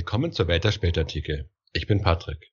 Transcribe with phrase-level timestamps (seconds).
[0.00, 1.50] Willkommen zur Welt der Spätantike.
[1.74, 2.52] Ich bin Patrick.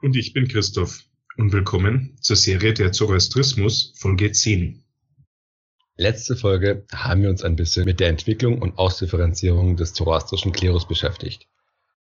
[0.00, 1.02] Und ich bin Christoph.
[1.36, 4.84] Und willkommen zur Serie der Zoroastrismus, Folge 10.
[5.96, 10.86] Letzte Folge haben wir uns ein bisschen mit der Entwicklung und Ausdifferenzierung des zoroastrischen Klerus
[10.86, 11.48] beschäftigt.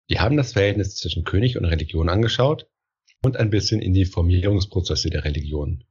[0.07, 2.67] Wir haben das Verhältnis zwischen König und Religion angeschaut
[3.22, 5.85] und ein bisschen in die Formierungsprozesse der Religion.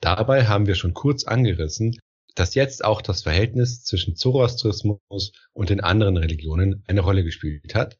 [0.00, 1.96] Dabei haben wir schon kurz angerissen,
[2.34, 7.96] dass jetzt auch das Verhältnis zwischen Zoroastrismus und den anderen Religionen eine Rolle gespielt hat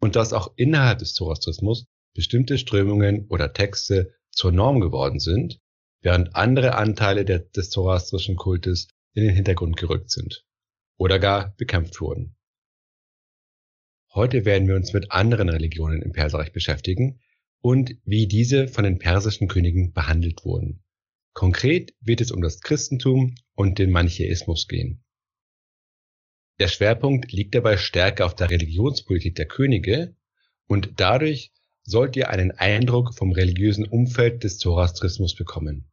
[0.00, 5.60] und dass auch innerhalb des Zoroastrismus bestimmte Strömungen oder Texte zur Norm geworden sind,
[6.00, 10.44] während andere Anteile der, des zoroastrischen Kultes in den Hintergrund gerückt sind
[10.96, 12.36] oder gar bekämpft wurden.
[14.12, 17.20] Heute werden wir uns mit anderen Religionen im Perserreich beschäftigen
[17.60, 20.84] und wie diese von den persischen Königen behandelt wurden.
[21.32, 25.03] Konkret wird es um das Christentum und den Manichäismus gehen.
[26.60, 30.16] Der Schwerpunkt liegt dabei stärker auf der Religionspolitik der Könige
[30.66, 31.52] und dadurch
[31.82, 35.90] sollt ihr einen Eindruck vom religiösen Umfeld des Zoroastrismus bekommen.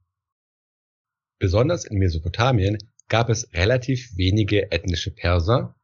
[1.39, 2.77] Besonders in Mesopotamien
[3.09, 5.75] gab es relativ wenige ethnische Perser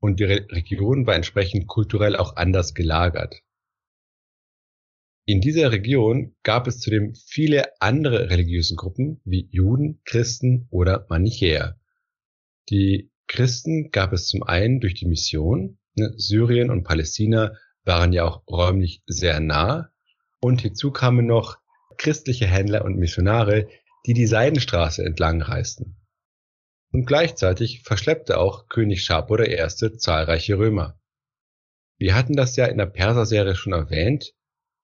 [0.00, 3.42] und die Region war entsprechend kulturell auch anders gelagert.
[5.26, 11.78] In dieser Region gab es zudem viele andere religiöse Gruppen wie Juden, Christen oder Manichäer.
[12.68, 17.52] Die Christen gab es zum einen durch die Mission, ne, Syrien und Palästina
[17.84, 19.92] waren ja auch räumlich sehr nah,
[20.40, 21.58] und hinzu kamen noch
[21.96, 23.68] christliche Händler und Missionare,
[24.04, 25.96] die die Seidenstraße entlang reisten.
[26.90, 29.64] Und gleichzeitig verschleppte auch König Schapur I.
[29.68, 30.98] zahlreiche Römer.
[31.98, 34.34] Wir hatten das ja in der Perser-Serie schon erwähnt,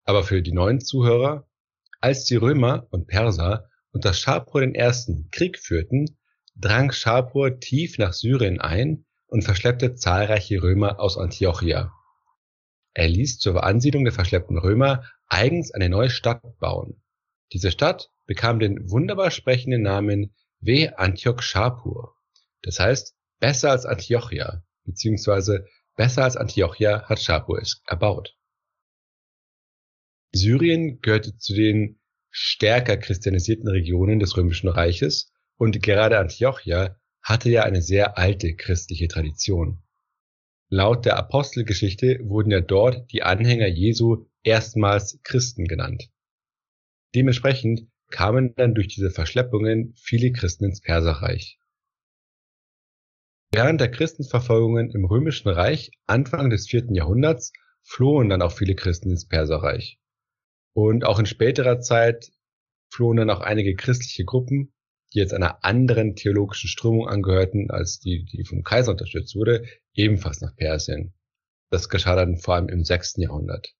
[0.04, 1.46] aber für die neuen Zuhörer,
[2.00, 5.26] als die Römer und Perser unter Schapur I.
[5.30, 6.16] Krieg führten,
[6.60, 11.92] drang Schapur tief nach Syrien ein und verschleppte zahlreiche Römer aus Antiochia.
[12.92, 17.02] Er ließ zur Ansiedlung der verschleppten Römer eigens eine neue Stadt bauen.
[17.52, 22.16] Diese Stadt bekam den wunderbar sprechenden Namen We Antioch Shapur.
[22.62, 25.66] Das heißt, besser als Antiochia, beziehungsweise
[25.96, 28.36] besser als Antiochia hat Shapur es erbaut.
[30.32, 32.00] Syrien gehörte zu den
[32.30, 39.08] stärker christianisierten Regionen des Römischen Reiches und gerade Antiochia hatte ja eine sehr alte christliche
[39.08, 39.82] Tradition.
[40.70, 46.10] Laut der Apostelgeschichte wurden ja dort die Anhänger Jesu erstmals Christen genannt.
[47.14, 51.58] Dementsprechend kamen dann durch diese Verschleppungen viele Christen ins Perserreich.
[53.52, 59.10] Während der Christenverfolgungen im Römischen Reich Anfang des vierten Jahrhunderts flohen dann auch viele Christen
[59.10, 60.00] ins Perserreich.
[60.72, 62.30] Und auch in späterer Zeit
[62.88, 64.72] flohen dann auch einige christliche Gruppen,
[65.12, 70.40] die jetzt einer anderen theologischen Strömung angehörten, als die, die vom Kaiser unterstützt wurde, ebenfalls
[70.40, 71.14] nach Persien.
[71.70, 73.74] Das geschah dann vor allem im sechsten Jahrhundert.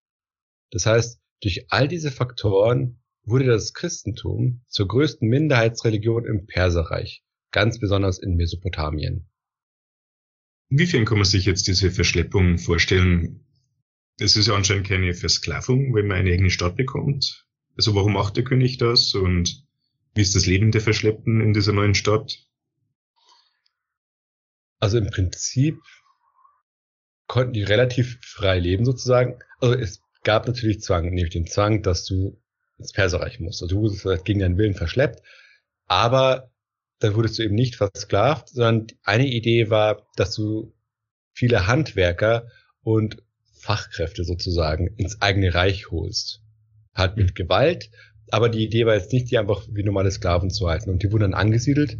[0.71, 7.79] Das heißt, durch all diese Faktoren wurde das Christentum zur größten Minderheitsreligion im Perserreich, ganz
[7.79, 9.29] besonders in Mesopotamien.
[10.69, 13.45] Inwiefern kann man sich jetzt diese Verschleppung vorstellen?
[14.17, 17.45] Das ist ja anscheinend keine Versklavung, wenn man eine eigene Stadt bekommt.
[17.75, 19.65] Also warum macht der König das und
[20.13, 22.37] wie ist das Leben der Verschleppten in dieser neuen Stadt?
[24.79, 25.79] Also im Prinzip
[27.27, 29.39] konnten die relativ frei leben sozusagen.
[29.59, 32.41] Also es gab natürlich Zwang, nämlich den Zwang, dass du
[32.77, 33.61] ins Perserreich musst.
[33.61, 35.21] Also du wurdest halt gegen deinen Willen verschleppt,
[35.85, 36.51] aber
[36.99, 40.73] dann wurdest du eben nicht versklavt, sondern eine Idee war, dass du
[41.33, 42.47] viele Handwerker
[42.81, 43.23] und
[43.53, 46.41] Fachkräfte sozusagen ins eigene Reich holst.
[46.93, 47.89] Halt mit Gewalt,
[48.31, 50.89] aber die Idee war jetzt nicht, die einfach wie normale Sklaven zu halten.
[50.89, 51.97] Und die wurden dann angesiedelt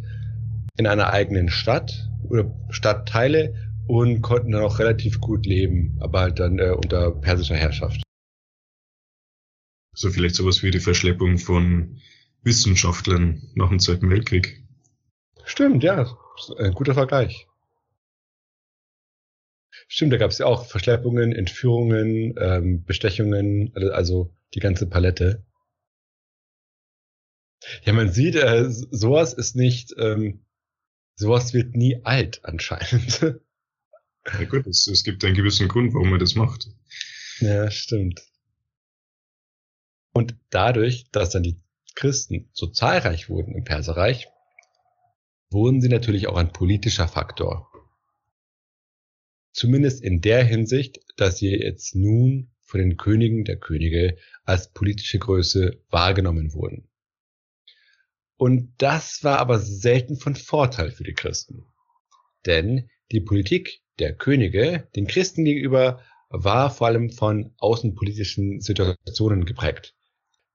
[0.76, 3.54] in einer eigenen Stadt oder Stadtteile
[3.86, 8.02] und konnten dann auch relativ gut leben, aber halt dann äh, unter persischer Herrschaft.
[9.94, 12.00] So vielleicht sowas wie die Verschleppung von
[12.42, 14.64] Wissenschaftlern nach dem Zweiten Weltkrieg.
[15.44, 16.06] Stimmt, ja,
[16.58, 17.46] ein guter Vergleich.
[19.88, 25.44] Stimmt, da gab es ja auch Verschleppungen, Entführungen, ähm, Bestechungen, also die ganze Palette.
[27.84, 30.44] Ja, man sieht, äh, sowas ist nicht, ähm,
[31.14, 33.36] sowas wird nie alt anscheinend.
[34.24, 36.68] Ja gut, es, es gibt einen gewissen Grund, warum man das macht.
[37.40, 38.22] Ja, stimmt.
[40.12, 41.60] Und dadurch, dass dann die
[41.96, 44.28] Christen so zahlreich wurden im Perserreich,
[45.50, 47.68] wurden sie natürlich auch ein politischer Faktor.
[49.52, 55.18] Zumindest in der Hinsicht, dass sie jetzt nun von den Königen der Könige als politische
[55.18, 56.88] Größe wahrgenommen wurden.
[58.42, 61.64] Und das war aber selten von Vorteil für die Christen.
[62.44, 69.94] Denn die Politik der Könige den Christen gegenüber war vor allem von außenpolitischen Situationen geprägt.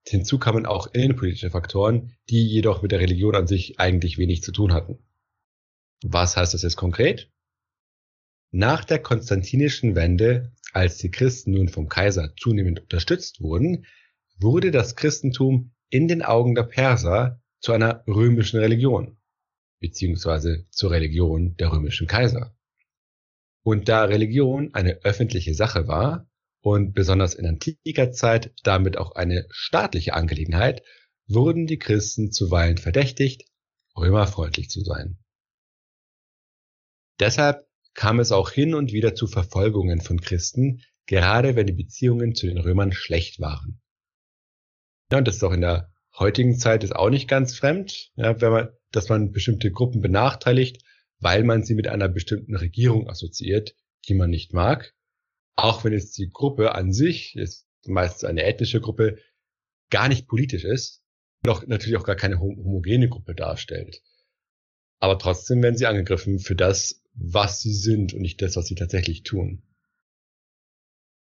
[0.05, 4.51] Hinzu kamen auch innenpolitische Faktoren, die jedoch mit der Religion an sich eigentlich wenig zu
[4.51, 4.99] tun hatten.
[6.03, 7.31] Was heißt das jetzt konkret?
[8.51, 13.85] Nach der konstantinischen Wende, als die Christen nun vom Kaiser zunehmend unterstützt wurden,
[14.37, 19.17] wurde das Christentum in den Augen der Perser zu einer römischen Religion,
[19.79, 22.55] beziehungsweise zur Religion der römischen Kaiser.
[23.63, 26.29] Und da Religion eine öffentliche Sache war
[26.61, 30.83] und besonders in antiker Zeit damit auch eine staatliche Angelegenheit,
[31.27, 33.43] wurden die Christen zuweilen verdächtigt,
[33.97, 35.17] römerfreundlich zu sein.
[37.19, 42.35] Deshalb kam es auch hin und wieder zu Verfolgungen von Christen, gerade wenn die Beziehungen
[42.35, 43.81] zu den Römern schlecht waren.
[45.11, 48.39] Ja, und das ist auch in der heutigen Zeit ist auch nicht ganz fremd, ja,
[48.41, 50.83] wenn man, dass man bestimmte Gruppen benachteiligt,
[51.19, 53.75] weil man sie mit einer bestimmten Regierung assoziiert,
[54.07, 54.93] die man nicht mag.
[55.55, 59.17] Auch wenn jetzt die Gruppe an sich, ist meistens eine ethnische Gruppe,
[59.89, 61.01] gar nicht politisch ist
[61.45, 64.01] auch natürlich auch gar keine homogene Gruppe darstellt.
[64.99, 68.75] Aber trotzdem werden sie angegriffen für das, was sie sind und nicht das, was sie
[68.75, 69.63] tatsächlich tun.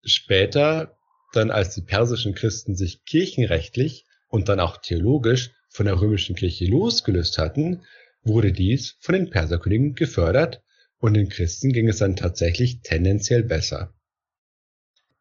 [0.03, 0.97] Später,
[1.33, 6.66] dann als die persischen Christen sich kirchenrechtlich und dann auch theologisch von der römischen Kirche
[6.66, 7.81] losgelöst hatten,
[8.24, 10.62] wurde dies von den Perserkönigen gefördert
[11.00, 13.94] und den Christen ging es dann tatsächlich tendenziell besser.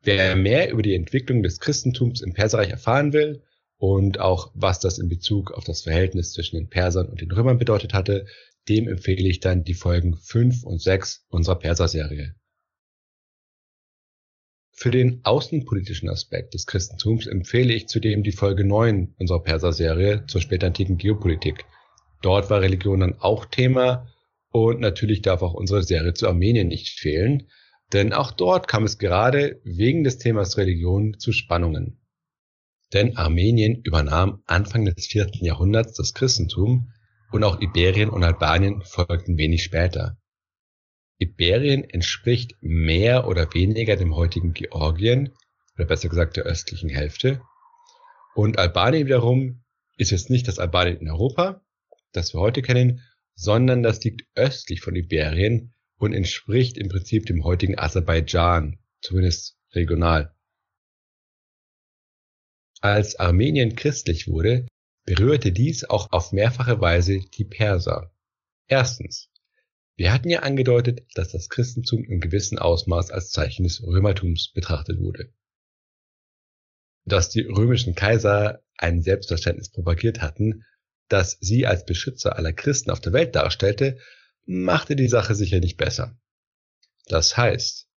[0.02, 3.42] Wer mehr über die Entwicklung des Christentums im Perserreich erfahren will
[3.78, 7.58] und auch was das in Bezug auf das Verhältnis zwischen den Persern und den Römern
[7.58, 8.26] bedeutet hatte,
[8.68, 12.34] dem empfehle ich dann die Folgen 5 und 6 unserer Perser-Serie.
[14.80, 20.40] Für den außenpolitischen Aspekt des Christentums empfehle ich zudem die Folge 9 unserer Perser-Serie zur
[20.40, 21.64] spätantiken Geopolitik.
[22.22, 24.06] Dort war Religion dann auch Thema
[24.52, 27.48] und natürlich darf auch unsere Serie zu Armenien nicht fehlen,
[27.92, 31.98] denn auch dort kam es gerade wegen des Themas Religion zu Spannungen.
[32.92, 36.92] Denn Armenien übernahm Anfang des vierten Jahrhunderts das Christentum
[37.32, 40.18] und auch Iberien und Albanien folgten wenig später.
[41.18, 45.34] Iberien entspricht mehr oder weniger dem heutigen Georgien,
[45.74, 47.42] oder besser gesagt der östlichen Hälfte.
[48.34, 49.64] Und Albanien wiederum
[49.96, 51.60] ist jetzt nicht das Albanien in Europa,
[52.12, 53.02] das wir heute kennen,
[53.34, 60.34] sondern das liegt östlich von Iberien und entspricht im Prinzip dem heutigen Aserbaidschan, zumindest regional.
[62.80, 64.66] Als Armenien christlich wurde,
[65.04, 68.12] berührte dies auch auf mehrfache Weise die Perser.
[68.68, 69.30] Erstens,
[69.98, 75.00] wir hatten ja angedeutet, dass das Christentum im gewissen Ausmaß als Zeichen des Römertums betrachtet
[75.00, 75.34] wurde.
[77.04, 80.64] Dass die römischen Kaiser ein Selbstverständnis propagiert hatten,
[81.08, 83.98] das sie als Beschützer aller Christen auf der Welt darstellte,
[84.46, 86.16] machte die Sache sicher nicht besser.
[87.06, 87.88] Das heißt,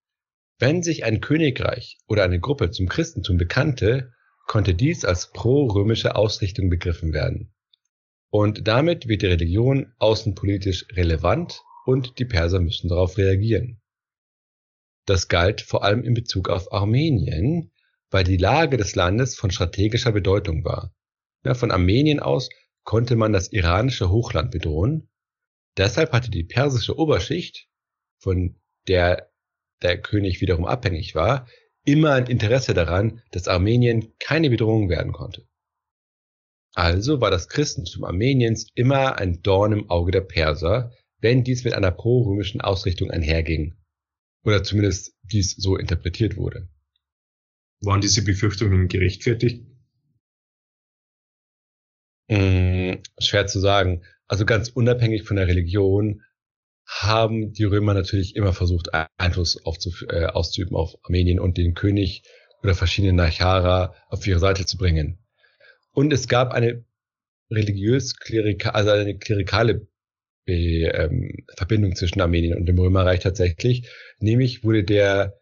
[0.57, 4.12] wenn sich ein Königreich oder eine Gruppe zum Christentum bekannte,
[4.47, 7.54] konnte dies als pro-römische Ausrichtung begriffen werden.
[8.31, 11.62] Und damit wird die Religion außenpolitisch relevant
[11.92, 13.82] und die Perser müssen darauf reagieren.
[15.06, 17.72] Das galt vor allem in Bezug auf Armenien,
[18.10, 20.94] weil die Lage des Landes von strategischer Bedeutung war.
[21.44, 22.50] Ja, von Armenien aus
[22.83, 25.10] konnte man das iranische Hochland bedrohen.
[25.78, 27.68] Deshalb hatte die persische Oberschicht,
[28.19, 29.31] von der
[29.81, 31.48] der König wiederum abhängig war,
[31.83, 35.48] immer ein Interesse daran, dass Armenien keine Bedrohung werden konnte.
[36.74, 41.73] Also war das Christentum Armeniens immer ein Dorn im Auge der Perser, wenn dies mit
[41.73, 43.75] einer pro-römischen Ausrichtung einherging.
[44.44, 46.68] Oder zumindest dies so interpretiert wurde.
[47.80, 49.66] Waren diese Befürchtungen gerechtfertigt?
[52.28, 54.04] Hm, schwer zu sagen.
[54.28, 56.23] Also ganz unabhängig von der Religion
[56.87, 59.57] haben die Römer natürlich immer versucht, Einfluss
[60.09, 62.23] äh, auszuüben auf Armenien und den König
[62.63, 65.19] oder verschiedene Nachara auf ihre Seite zu bringen.
[65.92, 66.83] Und es gab eine
[67.49, 69.87] religiös-klerikale, also eine klerikale
[70.45, 73.90] Be ähm, Verbindung zwischen Armenien und dem Römerreich tatsächlich.
[74.19, 75.40] Nämlich wurde der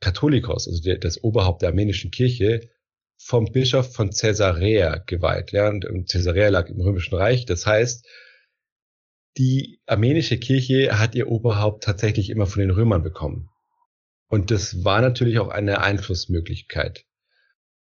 [0.00, 2.68] Katholikos, also der, das Oberhaupt der armenischen Kirche,
[3.16, 5.52] vom Bischof von Caesarea geweiht.
[5.52, 7.46] Ja, und Caesarea lag im Römischen Reich.
[7.46, 8.06] Das heißt,
[9.38, 13.48] die armenische Kirche hat ihr Oberhaupt tatsächlich immer von den Römern bekommen.
[14.28, 17.04] Und das war natürlich auch eine Einflussmöglichkeit.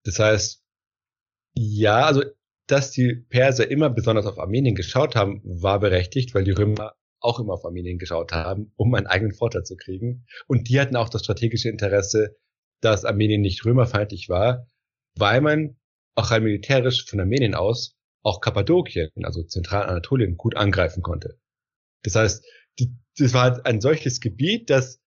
[0.03, 0.63] Das heißt,
[1.55, 2.23] ja, also
[2.67, 7.39] dass die Perser immer besonders auf Armenien geschaut haben, war berechtigt, weil die Römer auch
[7.39, 10.25] immer auf Armenien geschaut haben, um einen eigenen Vorteil zu kriegen.
[10.47, 12.35] Und die hatten auch das strategische Interesse,
[12.81, 14.67] dass Armenien nicht römerfeindlich war,
[15.15, 15.77] weil man
[16.15, 21.39] auch rein militärisch von Armenien aus auch Kappadokien, also Zentralanatolien, gut angreifen konnte.
[22.03, 22.45] Das heißt,
[22.79, 25.01] die, das war halt ein solches Gebiet, das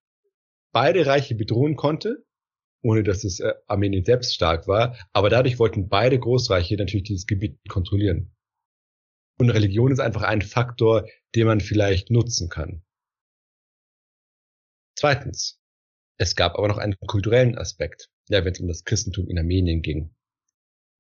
[0.73, 2.25] beide Reiche bedrohen konnte,
[2.83, 7.27] ohne dass es äh, Armenien selbst stark war, aber dadurch wollten beide Großreiche natürlich dieses
[7.27, 8.33] Gebiet kontrollieren.
[9.39, 12.83] Und Religion ist einfach ein Faktor, den man vielleicht nutzen kann.
[14.95, 15.59] Zweitens.
[16.19, 19.81] Es gab aber noch einen kulturellen Aspekt, ja, wenn es um das Christentum in Armenien
[19.81, 20.15] ging.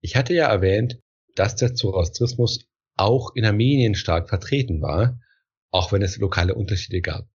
[0.00, 0.98] Ich hatte ja erwähnt,
[1.34, 5.20] dass der Zoroastrismus auch in Armenien stark vertreten war,
[5.70, 7.28] auch wenn es lokale Unterschiede gab.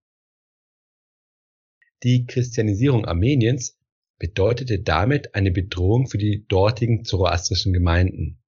[2.02, 3.78] Die Christianisierung Armeniens
[4.18, 8.42] bedeutete damit eine Bedrohung für die dortigen zoroastrischen Gemeinden.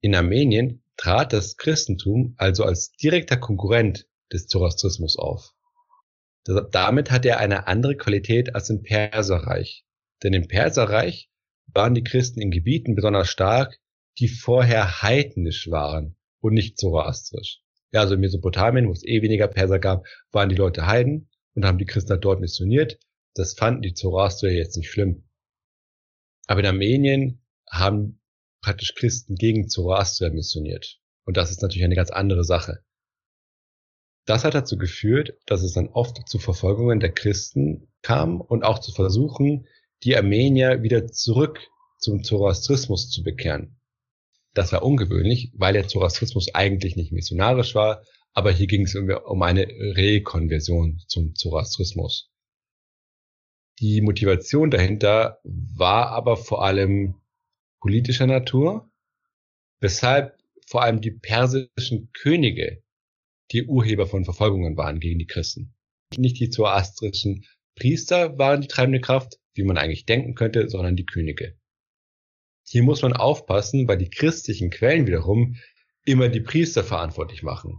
[0.00, 5.52] In Armenien trat das Christentum also als direkter Konkurrent des Zoroastrismus auf.
[6.70, 9.84] Damit hatte er eine andere Qualität als im Perserreich.
[10.22, 11.28] Denn im Perserreich
[11.66, 13.78] waren die Christen in Gebieten besonders stark,
[14.18, 17.60] die vorher heidnisch waren und nicht zoroastrisch.
[17.92, 21.64] Ja, also in Mesopotamien, wo es eh weniger Perser gab, waren die Leute Heiden und
[21.64, 22.98] haben die Christen halt dort missioniert.
[23.36, 25.28] Das fanden die Zoroastrier jetzt nicht schlimm.
[26.46, 28.22] Aber in Armenien haben
[28.62, 30.98] praktisch Christen gegen Zoroastrier missioniert.
[31.24, 32.82] Und das ist natürlich eine ganz andere Sache.
[34.24, 38.78] Das hat dazu geführt, dass es dann oft zu Verfolgungen der Christen kam und auch
[38.78, 39.66] zu Versuchen,
[40.02, 41.60] die Armenier wieder zurück
[41.98, 43.78] zum Zoroastrismus zu bekehren.
[44.54, 48.02] Das war ungewöhnlich, weil der Zoroastrismus eigentlich nicht missionarisch war,
[48.32, 52.30] aber hier ging es um eine Rekonversion zum Zoroastrismus.
[53.78, 57.16] Die Motivation dahinter war aber vor allem
[57.80, 58.90] politischer Natur,
[59.80, 62.82] weshalb vor allem die persischen Könige
[63.52, 65.74] die Urheber von Verfolgungen waren gegen die Christen.
[66.16, 71.06] Nicht die zoroastrischen Priester waren die treibende Kraft, wie man eigentlich denken könnte, sondern die
[71.06, 71.56] Könige.
[72.64, 75.56] Hier muss man aufpassen, weil die christlichen Quellen wiederum
[76.04, 77.78] immer die Priester verantwortlich machen.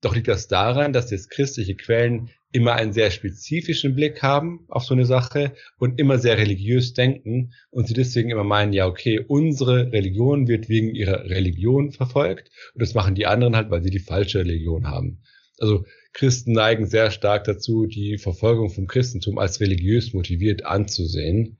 [0.00, 4.84] Doch liegt das daran, dass jetzt christliche Quellen immer einen sehr spezifischen Blick haben auf
[4.84, 9.20] so eine Sache und immer sehr religiös denken und sie deswegen immer meinen, ja, okay,
[9.26, 13.90] unsere Religion wird wegen ihrer Religion verfolgt und das machen die anderen halt, weil sie
[13.90, 15.22] die falsche Religion haben.
[15.58, 21.58] Also Christen neigen sehr stark dazu, die Verfolgung vom Christentum als religiös motiviert anzusehen.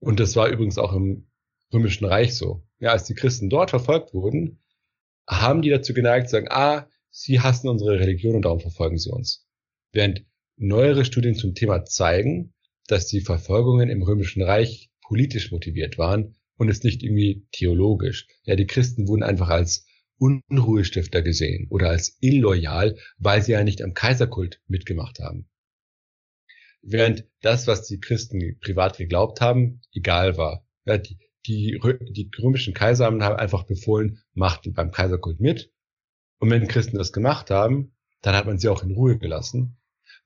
[0.00, 1.28] Und das war übrigens auch im
[1.72, 2.64] Römischen Reich so.
[2.78, 4.60] Ja, als die Christen dort verfolgt wurden,
[5.28, 9.10] haben die dazu geneigt zu sagen, ah, sie hassen unsere Religion und darum verfolgen sie
[9.10, 9.45] uns.
[9.92, 10.24] Während
[10.56, 12.54] neuere Studien zum Thema zeigen,
[12.86, 18.26] dass die Verfolgungen im Römischen Reich politisch motiviert waren und es nicht irgendwie theologisch.
[18.44, 19.86] Ja, die Christen wurden einfach als
[20.18, 25.48] Unruhestifter gesehen oder als illoyal, weil sie ja nicht am Kaiserkult mitgemacht haben.
[26.82, 30.64] Während das, was die Christen privat geglaubt haben, egal war.
[30.84, 31.78] Ja, die, die,
[32.10, 35.72] die römischen Kaiser haben einfach befohlen, macht beim Kaiserkult mit.
[36.38, 39.76] Und wenn Christen das gemacht haben, dann hat man sie auch in Ruhe gelassen,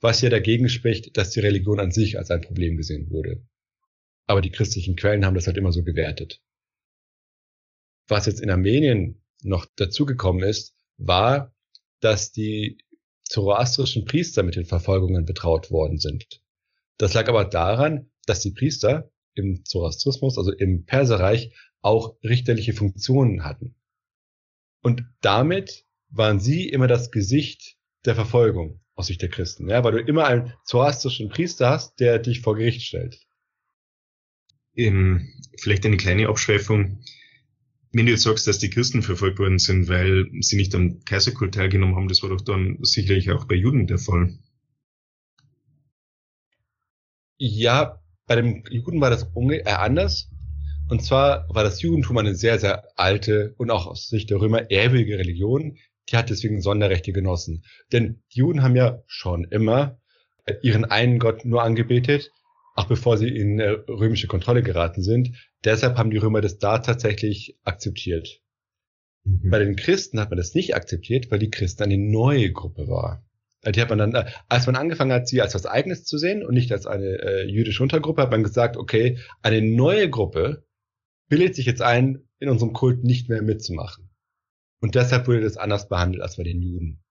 [0.00, 3.42] was ja dagegen spricht, dass die Religion an sich als ein Problem gesehen wurde.
[4.26, 6.40] Aber die christlichen Quellen haben das halt immer so gewertet.
[8.08, 11.54] Was jetzt in Armenien noch dazugekommen ist, war,
[12.00, 12.78] dass die
[13.24, 16.42] zoroastrischen Priester mit den Verfolgungen betraut worden sind.
[16.96, 23.44] Das lag aber daran, dass die Priester im Zoroastrismus, also im Perserreich, auch richterliche Funktionen
[23.44, 23.74] hatten.
[24.82, 29.92] Und damit waren sie immer das Gesicht der Verfolgung aus Sicht der Christen, ja, weil
[29.92, 33.18] du immer einen zoroastrischen Priester hast, der dich vor Gericht stellt.
[34.74, 35.28] Ähm,
[35.58, 37.02] vielleicht eine kleine Abschweifung.
[37.92, 41.54] Wenn du jetzt sagst, dass die Christen verfolgt worden sind, weil sie nicht am Kaiserkult
[41.54, 44.38] teilgenommen haben, das war doch dann sicherlich auch bei Juden der Fall.
[47.36, 50.30] Ja, bei den Juden war das äh, anders.
[50.88, 54.70] Und zwar war das Judentum eine sehr, sehr alte und auch aus Sicht der Römer
[54.70, 55.78] ehrwürdige Religion.
[56.08, 57.64] Die hat deswegen Sonderrechte genossen.
[57.92, 60.00] Denn die Juden haben ja schon immer
[60.62, 62.30] ihren einen Gott nur angebetet,
[62.74, 65.36] auch bevor sie in äh, römische Kontrolle geraten sind.
[65.64, 68.40] Deshalb haben die Römer das da tatsächlich akzeptiert.
[69.24, 69.50] Mhm.
[69.50, 73.24] Bei den Christen hat man das nicht akzeptiert, weil die Christen eine neue Gruppe war.
[73.66, 76.44] Die hat man dann, äh, als man angefangen hat, sie als was Eigenes zu sehen
[76.44, 80.64] und nicht als eine äh, jüdische Untergruppe, hat man gesagt, okay, eine neue Gruppe
[81.28, 84.09] bildet sich jetzt ein, in unserem Kult nicht mehr mitzumachen.
[84.80, 87.02] Und deshalb wurde das anders behandelt als bei den Juden.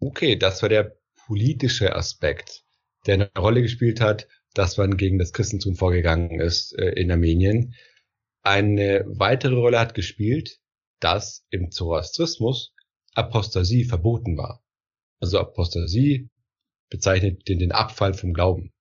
[0.00, 2.64] Okay, das war der politische Aspekt,
[3.06, 7.74] der eine Rolle gespielt hat, dass man gegen das Christentum vorgegangen ist äh, in Armenien.
[8.42, 10.60] Eine weitere Rolle hat gespielt,
[11.00, 12.74] dass im Zoroastrismus
[13.14, 14.62] Apostasie verboten war.
[15.20, 16.28] Also Apostasie
[16.90, 18.72] bezeichnet den, den Abfall vom Glauben.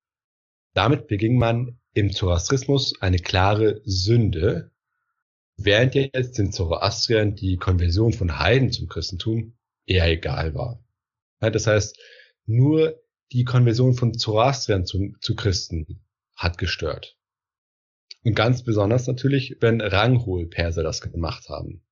[0.73, 4.71] Damit beging man im Zoroastrismus eine klare Sünde,
[5.57, 10.83] während jetzt den Zoroastriern die Konversion von Heiden zum Christentum eher egal war.
[11.39, 11.99] Das heißt,
[12.45, 16.03] nur die Konversion von Zoroastriern zu, zu Christen
[16.35, 17.17] hat gestört.
[18.23, 21.83] Und ganz besonders natürlich, wenn Ranghohl-Perser das gemacht haben.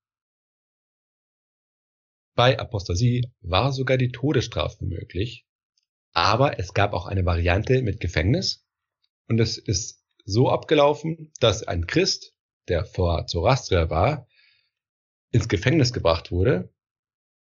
[2.35, 5.45] Bei Apostasie war sogar die Todesstrafe möglich,
[6.13, 8.65] aber es gab auch eine Variante mit Gefängnis
[9.27, 12.30] und es ist so abgelaufen, dass ein Christ,
[12.67, 14.27] der vor Zoroastrier war,
[15.31, 16.73] ins Gefängnis gebracht wurde,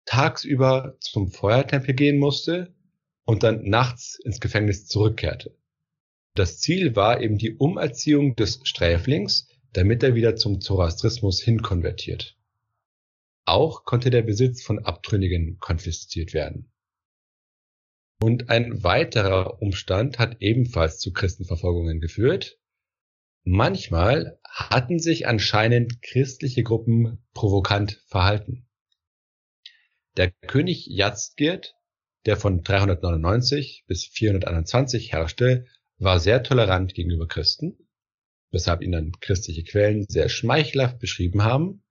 [0.04, 2.74] tagsüber zum Feuertempel gehen musste
[3.24, 5.56] und dann nachts ins Gefängnis zurückkehrte.
[6.34, 12.36] Das Ziel war eben die Umerziehung des Sträflings, damit er wieder zum Zoroastrismus hinkonvertiert.
[13.44, 16.70] Auch konnte der Besitz von Abtrünnigen konfisziert werden.
[18.20, 22.57] Und ein weiterer Umstand hat ebenfalls zu Christenverfolgungen geführt.
[23.50, 28.66] Manchmal hatten sich anscheinend christliche Gruppen provokant verhalten.
[30.18, 31.74] Der König Jazdgirt,
[32.26, 35.64] der von 399 bis 421 herrschte,
[35.96, 37.88] war sehr tolerant gegenüber Christen,
[38.50, 41.82] weshalb ihn dann christliche Quellen sehr schmeichelhaft beschrieben haben.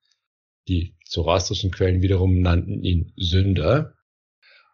[0.68, 3.96] Die zoroastrischen Quellen wiederum nannten ihn Sünder.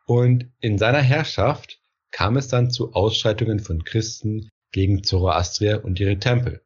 [0.05, 1.79] Und in seiner Herrschaft
[2.11, 6.62] kam es dann zu Ausschreitungen von Christen gegen Zoroastrier und ihre Tempel.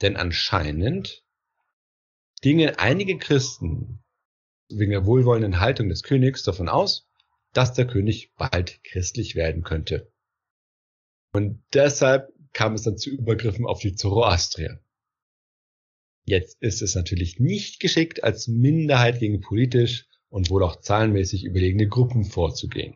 [0.00, 1.24] Denn anscheinend
[2.40, 4.04] gingen einige Christen
[4.68, 7.08] wegen der wohlwollenden Haltung des Königs davon aus,
[7.52, 10.12] dass der König bald christlich werden könnte.
[11.32, 14.80] Und deshalb kam es dann zu Übergriffen auf die Zoroastrier.
[16.24, 21.88] Jetzt ist es natürlich nicht geschickt, als Minderheit gegen politisch und wohl auch zahlenmäßig überlegene
[21.88, 22.94] Gruppen vorzugehen.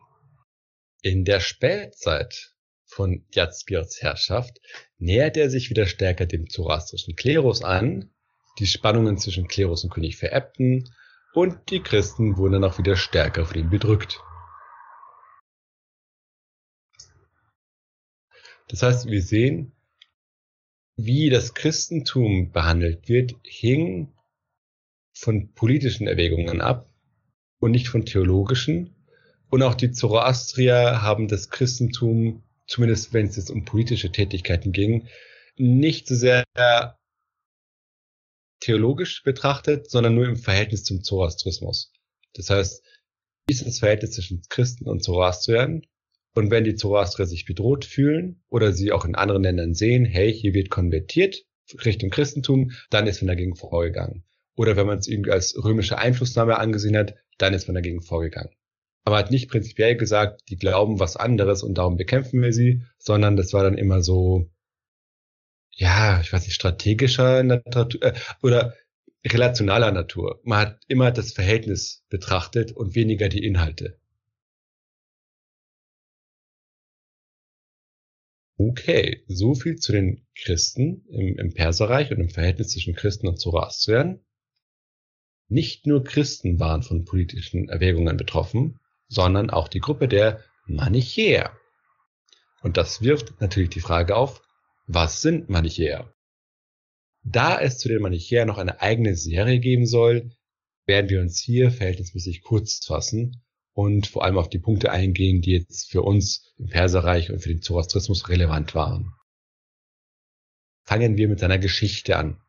[1.01, 2.52] In der Spätzeit
[2.93, 4.61] von Jazgirds Herrschaft
[4.99, 8.11] nähert er sich wieder stärker dem zoroastrischen Klerus an,
[8.59, 10.93] die Spannungen zwischen Klerus und König verebbten
[11.33, 14.21] und die Christen wurden dann auch wieder stärker von ihm bedrückt.
[18.69, 19.73] Das heißt, wir sehen,
[20.97, 24.13] wie das Christentum behandelt wird, hing
[25.15, 26.91] von politischen Erwägungen ab
[27.59, 28.95] und nicht von theologischen.
[29.49, 35.07] Und auch die Zoroastrier haben das Christentum, zumindest wenn es jetzt um politische Tätigkeiten ging,
[35.57, 36.45] nicht so sehr
[38.61, 41.93] theologisch betrachtet, sondern nur im Verhältnis zum Zoroastrismus.
[42.33, 42.83] Das heißt,
[43.47, 45.83] wie ist das Verhältnis zwischen Christen und Zoroastriern?
[46.35, 50.33] Und wenn die Zoroastrier sich bedroht fühlen oder sie auch in anderen Ländern sehen, hey,
[50.33, 51.45] hier wird konvertiert
[51.85, 54.25] Richtung Christentum, dann ist man dagegen vorgegangen.
[54.57, 58.55] Oder wenn man es irgendwie als römische Einflussnahme angesehen hat, dann ist man dagegen vorgegangen.
[59.05, 63.37] Aber hat nicht prinzipiell gesagt, die glauben was anderes und darum bekämpfen wir sie, sondern
[63.37, 64.49] das war dann immer so,
[65.73, 68.13] ja, ich weiß nicht, strategischer Natur äh,
[68.43, 68.75] oder
[69.27, 70.41] relationaler Natur.
[70.45, 73.99] Man hat immer das Verhältnis betrachtet und weniger die Inhalte.
[78.59, 83.41] Okay, so viel zu den Christen im, im Perserreich und im Verhältnis zwischen Christen und
[83.41, 84.21] Zoroastriern.
[85.49, 88.79] Nicht nur Christen waren von politischen Erwägungen betroffen,
[89.13, 91.53] sondern auch die Gruppe der Manichäer.
[92.63, 94.43] Und das wirft natürlich die Frage auf,
[94.87, 96.13] was sind Manichäer?
[97.23, 100.33] Da es zu den Manichäern noch eine eigene Serie geben soll,
[100.87, 103.43] werden wir uns hier verhältnismäßig kurz fassen
[103.75, 107.51] und vor allem auf die Punkte eingehen, die jetzt für uns im Perserreich und für
[107.51, 109.13] den Zoroastrismus relevant waren.
[110.85, 112.41] Fangen wir mit seiner Geschichte an.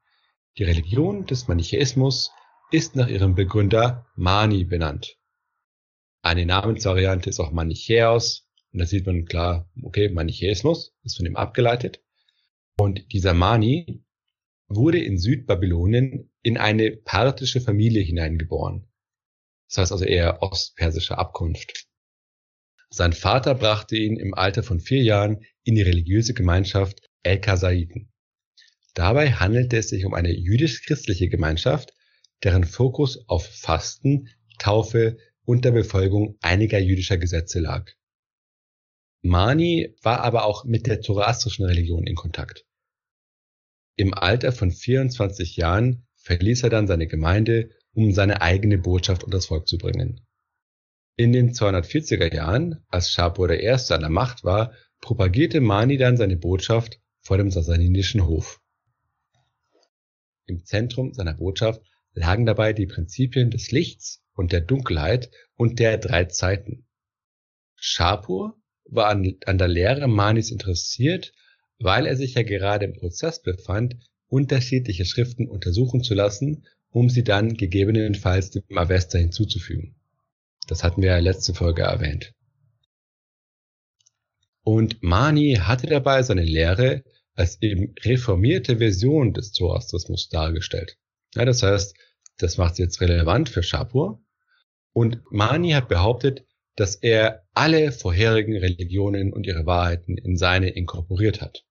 [0.58, 2.32] Die Religion des Manichäismus
[2.72, 5.18] ist nach ihrem Begründer Mani benannt.
[6.24, 11.36] Eine Namensvariante ist auch Manichäus und da sieht man klar, okay, Manichäismus ist von ihm
[11.36, 12.02] abgeleitet.
[12.78, 14.06] Und dieser Mani
[14.70, 18.88] wurde in Südbabylonien in eine parthische Familie hineingeboren.
[19.68, 21.88] Das heißt also eher ostpersischer Abkunft.
[22.90, 28.14] Sein Vater brachte ihn im Alter von vier Jahren in die religiöse Gemeinschaft El-Kasaiten.
[28.94, 31.94] Dabei handelte es sich um eine jüdisch-christliche Gemeinschaft,
[32.44, 37.92] deren Fokus auf Fasten, Taufe und der Befolgung einiger jüdischer Gesetze lag.
[39.22, 42.66] Mani war aber auch mit der zoroastrischen Religion in Kontakt.
[43.96, 49.38] Im Alter von 24 Jahren verließ er dann seine Gemeinde um seine eigene Botschaft unter
[49.38, 50.26] das Volk zu bringen.
[51.16, 53.70] In den 240er Jahren, als Schapur I.
[53.70, 58.60] an der Macht war, propagierte Mani dann seine Botschaft vor dem sassanidischen Hof.
[60.48, 61.82] Im Zentrum seiner Botschaft
[62.14, 66.86] lagen dabei die Prinzipien des Lichts und der Dunkelheit und der drei Zeiten.
[67.76, 71.34] Schapur war an, an der Lehre Manis interessiert,
[71.80, 73.96] weil er sich ja gerade im Prozess befand,
[74.28, 79.96] unterschiedliche Schriften untersuchen zu lassen um sie dann gegebenenfalls dem Avesta hinzuzufügen.
[80.68, 82.34] Das hatten wir ja letzte Folge erwähnt.
[84.62, 90.98] Und Mani hatte dabei seine Lehre als eben reformierte Version des Zoroastrismus dargestellt.
[91.36, 91.96] Ja, das heißt,
[92.38, 94.24] das macht es jetzt relevant für Shapur.
[94.94, 101.42] Und Mani hat behauptet, dass er alle vorherigen Religionen und ihre Wahrheiten in seine inkorporiert
[101.42, 101.66] hat.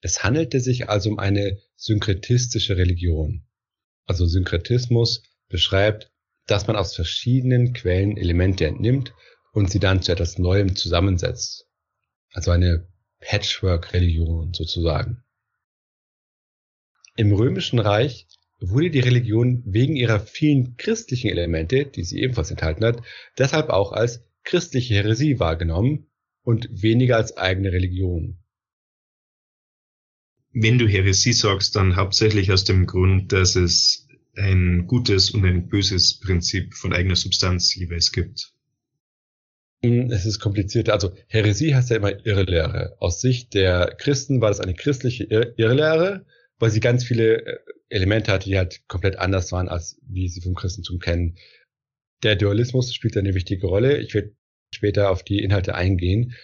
[0.00, 3.46] Es handelte sich also um eine synkretistische Religion.
[4.04, 6.10] Also Synkretismus beschreibt,
[6.46, 9.14] dass man aus verschiedenen Quellen Elemente entnimmt
[9.52, 11.66] und sie dann zu etwas Neuem zusammensetzt.
[12.32, 12.88] Also eine
[13.20, 15.22] Patchwork-Religion sozusagen.
[17.16, 18.26] Im Römischen Reich
[18.60, 23.02] wurde die Religion wegen ihrer vielen christlichen Elemente, die sie ebenfalls enthalten hat,
[23.36, 26.06] deshalb auch als christliche Heresie wahrgenommen
[26.42, 28.38] und weniger als eigene Religion.
[30.52, 35.68] Wenn du Heresie sagst, dann hauptsächlich aus dem Grund, dass es ein gutes und ein
[35.68, 38.52] böses Prinzip von eigener Substanz jeweils gibt.
[39.82, 40.88] Hm, es ist kompliziert.
[40.90, 42.96] Also Heresie heißt ja immer Irrlehre.
[43.00, 46.24] Aus Sicht der Christen war das eine christliche Irrlehre,
[46.62, 50.40] weil sie ganz viele äh, Elemente hatte, die halt komplett anders waren, als wie sie
[50.40, 51.34] vom Christentum kennen.
[52.22, 53.98] Der Dualismus spielt eine wichtige Rolle.
[53.98, 54.36] Ich werde
[54.72, 56.36] später auf die Inhalte eingehen.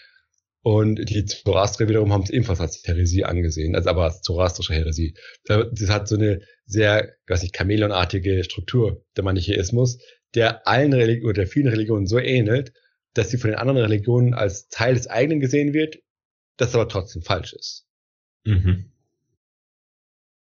[0.63, 5.15] Und die Zoroastrier wiederum haben es ebenfalls als Heresie angesehen, also aber als zoroastrische Heresie.
[5.45, 9.99] Das hat so eine sehr, weiß ich, chameleonartige Struktur, der Manichäismus,
[10.35, 12.73] der allen Religionen oder vielen Religionen so ähnelt,
[13.15, 16.01] dass sie von den anderen Religionen als Teil des eigenen gesehen wird,
[16.57, 17.87] das aber trotzdem falsch ist.
[18.45, 18.91] Mhm.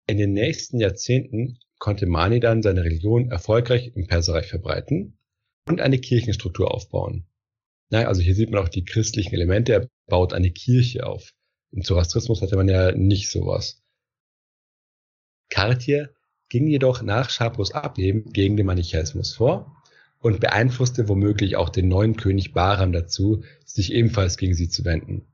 [0.10, 5.20] In den nächsten Jahrzehnten konnte Mani dann seine Religion erfolgreich im Perserreich verbreiten
[5.68, 7.28] und eine Kirchenstruktur aufbauen.
[7.92, 9.72] Na, also hier sieht man auch die christlichen Elemente.
[9.72, 11.36] Er baut eine Kirche auf.
[11.70, 13.84] Im Zoroastrismus hatte man ja nicht sowas.
[15.52, 16.10] Cartier
[16.50, 19.76] ging jedoch nach Schapros Ableben gegen den Manichäismus vor
[20.18, 25.28] und beeinflusste womöglich auch den neuen König Bahram dazu, sich ebenfalls gegen sie zu wenden.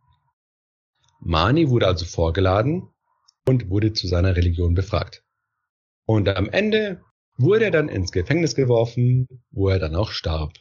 [1.21, 2.89] Mani wurde also vorgeladen
[3.47, 5.23] und wurde zu seiner Religion befragt.
[6.05, 7.01] Und am Ende
[7.38, 10.53] wurde er dann ins Gefängnis geworfen, wo er dann auch starb.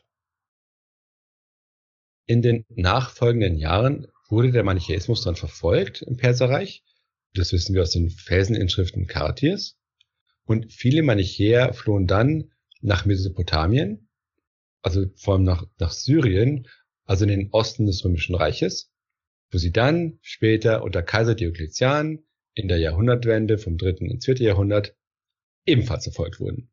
[2.27, 6.83] In den nachfolgenden Jahren wurde der Manichäismus dann verfolgt im Perserreich.
[7.35, 9.77] Das wissen wir aus den Felseninschriften Kartiers.
[10.47, 14.09] Und viele Manichäer flohen dann nach Mesopotamien,
[14.83, 16.69] also vor allem nach, nach Syrien,
[17.05, 18.93] also in den Osten des Römischen Reiches,
[19.51, 24.95] wo sie dann später unter Kaiser Diokletian in der Jahrhundertwende vom dritten ins vierte Jahrhundert
[25.67, 26.71] ebenfalls erfolgt wurden.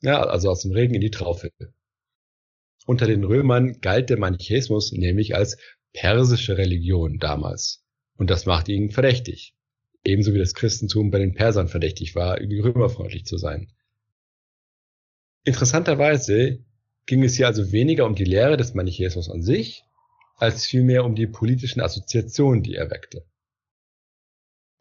[0.00, 1.50] Ja, also aus dem Regen in die Traufe.
[2.86, 5.56] Unter den Römern galt der Manichäismus nämlich als
[5.92, 7.84] persische Religion damals.
[8.16, 9.54] Und das macht ihn verdächtig.
[10.04, 13.72] Ebenso wie das Christentum bei den Persern verdächtig war, römerfreundlich zu sein.
[15.44, 16.62] Interessanterweise
[17.06, 19.84] ging es hier also weniger um die Lehre des Manichäismus an sich,
[20.36, 23.24] als vielmehr um die politischen Assoziationen, die er weckte.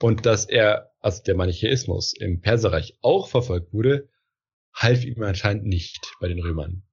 [0.04, 4.10] Und dass er, also der Manichäismus im Perserreich auch verfolgt wurde,
[4.74, 6.84] half ihm anscheinend nicht bei den Römern.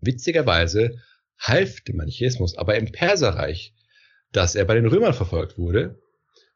[0.00, 1.00] Witzigerweise
[1.38, 3.72] half dem Manichäismus aber im Perserreich,
[4.32, 6.02] dass er bei den Römern verfolgt wurde,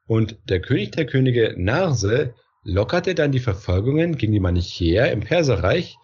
[0.05, 5.95] und der König der Könige Narse lockerte dann die Verfolgungen gegen die Manichäer im Perserreich,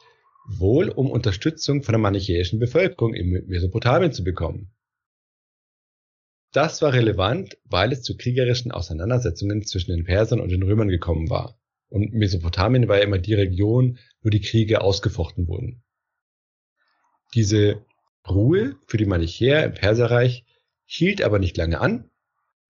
[0.46, 4.70] wohl um Unterstützung von der manichäischen Bevölkerung in Mesopotamien zu bekommen.
[6.52, 11.28] Das war relevant, weil es zu kriegerischen Auseinandersetzungen zwischen den Persern und den Römern gekommen
[11.28, 11.58] war.
[11.90, 15.82] Und Mesopotamien war ja immer die Region, wo die Kriege ausgefochten wurden.
[17.34, 17.84] Diese
[18.28, 20.44] Ruhe für die Manichäer im Perserreich
[20.84, 22.10] hielt aber nicht lange an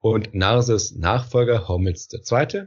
[0.01, 2.67] und Narses Nachfolger Hormizd II.,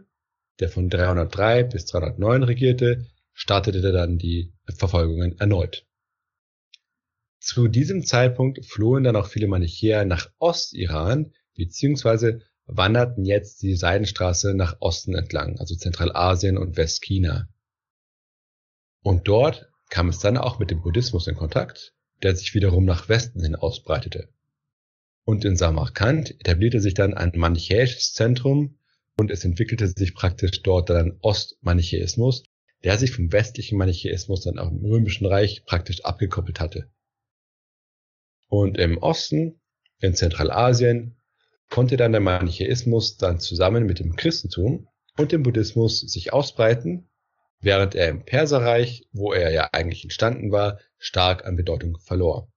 [0.60, 5.86] der von 303 bis 309 regierte, startete dann die Verfolgungen erneut.
[7.42, 14.54] Zu diesem Zeitpunkt flohen dann auch viele Manichäer nach Ostiran, beziehungsweise wanderten jetzt die Seidenstraße
[14.54, 17.50] nach Osten entlang, also Zentralasien und Westchina.
[19.02, 23.10] Und dort kam es dann auch mit dem Buddhismus in Kontakt, der sich wiederum nach
[23.10, 24.30] Westen hin ausbreitete.
[25.26, 28.78] Und in Samarkand etablierte sich dann ein manichäisches Zentrum
[29.18, 32.44] und es entwickelte sich praktisch dort dann Ostmanichäismus,
[32.84, 36.92] der sich vom westlichen Manichäismus dann auch im Römischen Reich praktisch abgekoppelt hatte.
[38.52, 39.62] Und im Osten,
[40.00, 41.16] in Zentralasien,
[41.70, 47.10] konnte dann der Manichäismus dann zusammen mit dem Christentum und dem Buddhismus sich ausbreiten,
[47.62, 52.52] während er im Perserreich, wo er ja eigentlich entstanden war, stark an Bedeutung verlor.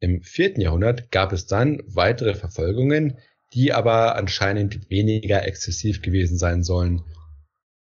[0.00, 3.20] Im vierten Jahrhundert gab es dann weitere Verfolgungen,
[3.54, 7.04] die aber anscheinend weniger exzessiv gewesen sein sollen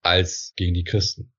[0.02, 1.32] als gegen die Christen.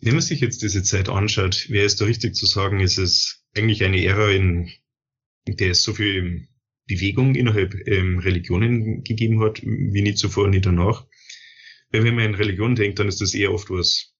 [0.00, 3.43] Wenn man sich jetzt diese Zeit anschaut, wäre es da richtig zu sagen, ist es
[3.56, 4.70] eigentlich eine Ära, in
[5.46, 6.48] der es so viel
[6.86, 11.06] Bewegung innerhalb ähm, Religionen gegeben hat, wie nie zuvor, nie danach.
[11.90, 14.14] Weil wenn man in Religion denkt, dann ist das eher oft was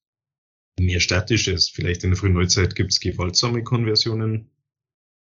[0.79, 1.69] mehr Statisches.
[1.69, 4.51] Vielleicht in der frühen Neuzeit gibt es gewaltsame Konversionen,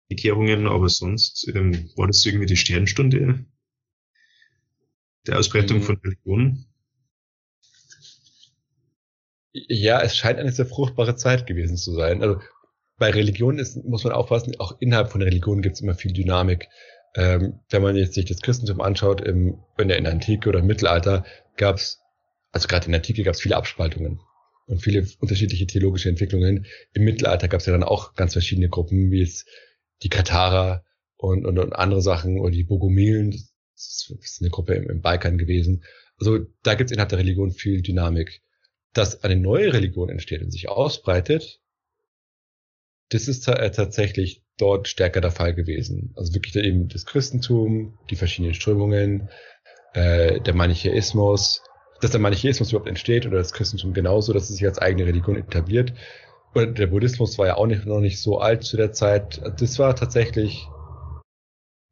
[0.08, 3.44] Bekehrungen, aber sonst ähm, war das irgendwie die Sternstunde
[5.26, 5.82] der Ausbreitung mhm.
[5.82, 6.64] von Religion.
[9.52, 12.22] Ja, es scheint eine sehr fruchtbare Zeit gewesen zu sein.
[12.22, 12.40] Also
[12.98, 16.68] bei Religion ist, muss man aufpassen, auch innerhalb von Religionen gibt es immer viel Dynamik.
[17.14, 20.58] Ähm, wenn man jetzt sich das Christentum anschaut, im, in der, in der Antike oder
[20.58, 21.24] im Mittelalter
[21.56, 22.00] gab es,
[22.52, 24.20] also gerade in der Antike gab es viele Abspaltungen
[24.66, 26.66] und viele unterschiedliche theologische Entwicklungen.
[26.92, 29.46] Im Mittelalter gab es ja dann auch ganz verschiedene Gruppen, wie es
[30.02, 30.84] die Katharer
[31.16, 35.38] und, und, und andere Sachen oder die Bogomilen, das ist eine Gruppe im, im Balkan
[35.38, 35.84] gewesen.
[36.18, 38.42] Also da gibt es innerhalb der Religion viel Dynamik.
[38.92, 41.60] Dass eine neue Religion entsteht und sich ausbreitet,
[43.10, 46.12] das ist äh, tatsächlich dort stärker der Fall gewesen.
[46.16, 49.28] Also wirklich eben das Christentum, die verschiedenen Strömungen,
[49.94, 51.62] äh, der Manichäismus,
[52.00, 55.36] dass der Manichäismus überhaupt entsteht oder das Christentum genauso, dass es sich als eigene Religion
[55.36, 55.94] etabliert.
[56.54, 59.40] Und der Buddhismus war ja auch nicht, noch nicht so alt zu der Zeit.
[59.58, 60.66] Das war tatsächlich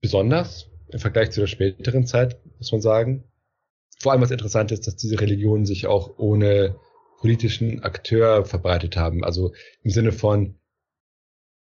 [0.01, 3.25] besonders im Vergleich zu der späteren Zeit, muss man sagen.
[3.99, 6.77] Vor allem was interessant ist, dass diese Religionen sich auch ohne
[7.19, 9.25] politischen Akteur verbreitet haben.
[9.25, 9.53] Also
[9.83, 10.59] im Sinne von,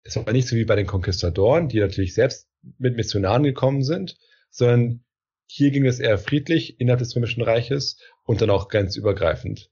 [0.04, 4.16] es war nicht so wie bei den Konquistadoren, die natürlich selbst mit Missionaren gekommen sind,
[4.50, 5.04] sondern
[5.46, 9.70] hier ging es eher friedlich innerhalb des Römischen Reiches und dann auch grenzübergreifend.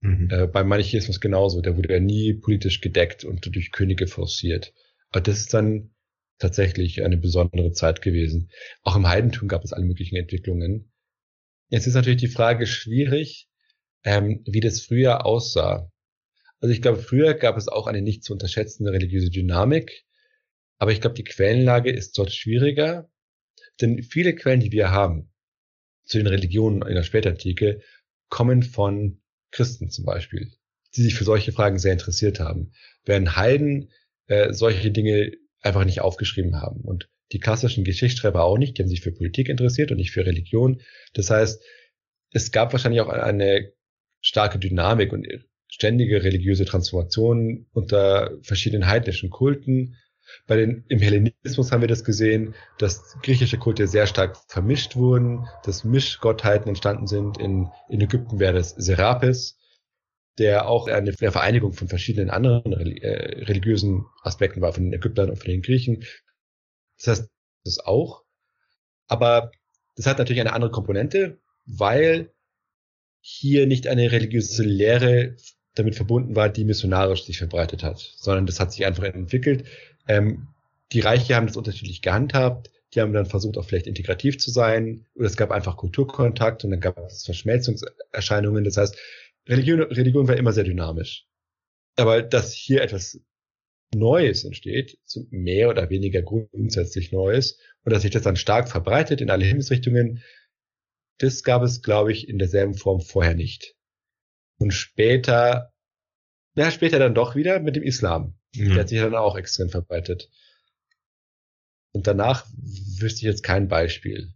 [0.00, 0.28] Mhm.
[0.30, 4.72] Äh, beim Manichäismus genauso, der wurde ja nie politisch gedeckt und durch Könige forciert.
[5.10, 5.94] Aber das ist dann
[6.38, 8.50] tatsächlich eine besondere Zeit gewesen.
[8.82, 10.92] Auch im Heidentum gab es alle möglichen Entwicklungen.
[11.68, 13.48] Jetzt ist natürlich die Frage schwierig,
[14.04, 15.91] ähm, wie das früher aussah.
[16.62, 20.04] Also ich glaube, früher gab es auch eine nicht zu unterschätzende religiöse Dynamik,
[20.78, 23.10] aber ich glaube, die Quellenlage ist dort schwieriger,
[23.80, 25.32] denn viele Quellen, die wir haben
[26.04, 27.82] zu den Religionen in der Spätantike,
[28.28, 29.20] kommen von
[29.50, 30.52] Christen zum Beispiel,
[30.94, 32.72] die sich für solche Fragen sehr interessiert haben.
[33.04, 33.90] Während Heiden
[34.28, 36.80] äh, solche Dinge einfach nicht aufgeschrieben haben.
[36.80, 40.26] Und die klassischen Geschichtsschreiber auch nicht, die haben sich für Politik interessiert und nicht für
[40.26, 40.80] Religion.
[41.12, 41.60] Das heißt,
[42.30, 43.72] es gab wahrscheinlich auch eine
[44.20, 45.26] starke Dynamik und
[45.72, 49.96] ständige religiöse Transformation unter verschiedenen heidnischen Kulten.
[50.46, 55.46] Bei den, im Hellenismus haben wir das gesehen, dass griechische Kulte sehr stark vermischt wurden,
[55.64, 57.38] dass Mischgottheiten entstanden sind.
[57.38, 59.58] In, in Ägypten wäre das Serapis,
[60.38, 65.36] der auch eine Vereinigung von verschiedenen anderen äh, religiösen Aspekten war, von den Ägyptern und
[65.36, 66.04] von den Griechen.
[66.98, 67.30] Das heißt,
[67.64, 68.24] das auch.
[69.08, 69.50] Aber
[69.96, 72.30] das hat natürlich eine andere Komponente, weil
[73.20, 75.36] hier nicht eine religiöse Lehre
[75.74, 79.64] damit verbunden war, die missionarisch sich verbreitet hat, sondern das hat sich einfach entwickelt.
[80.06, 80.48] Ähm,
[80.92, 85.06] die Reiche haben das unterschiedlich gehandhabt, die haben dann versucht, auch vielleicht integrativ zu sein,
[85.14, 88.64] oder es gab einfach Kulturkontakt und dann gab es Verschmelzungserscheinungen.
[88.64, 88.98] Das heißt,
[89.48, 91.26] Religion, Religion war immer sehr dynamisch.
[91.96, 93.18] Aber dass hier etwas
[93.94, 94.98] Neues entsteht,
[95.30, 100.22] mehr oder weniger grundsätzlich Neues, und dass sich das dann stark verbreitet in alle Himmelsrichtungen,
[101.18, 103.74] das gab es, glaube ich, in derselben Form vorher nicht.
[104.62, 105.72] Und später,
[106.54, 108.38] ja, später dann doch wieder mit dem Islam.
[108.54, 108.66] Ja.
[108.68, 110.30] Der hat sich dann auch extrem verbreitet.
[111.90, 112.46] Und danach
[113.00, 114.32] wüsste ich jetzt kein Beispiel.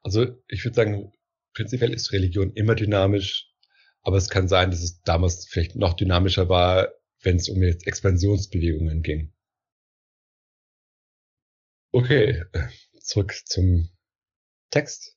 [0.00, 1.12] Also ich würde sagen,
[1.54, 3.54] prinzipiell ist Religion immer dynamisch,
[4.02, 6.88] aber es kann sein, dass es damals vielleicht noch dynamischer war,
[7.20, 9.32] wenn es um jetzt Expansionsbewegungen ging.
[11.92, 12.42] Okay,
[13.00, 13.90] zurück zum
[14.70, 15.16] Text.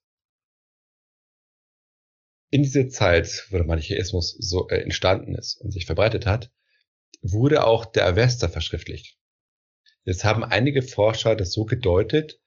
[2.56, 6.52] In dieser Zeit, wo der Manichäismus so äh, entstanden ist und sich verbreitet hat,
[7.22, 9.18] wurde auch der Avesta verschriftlicht.
[10.06, 12.40] Jetzt haben einige Forscher das so gedeutet,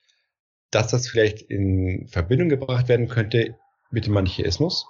[0.71, 3.59] dass das vielleicht in Verbindung gebracht werden könnte
[3.91, 4.87] mit dem Manichäismus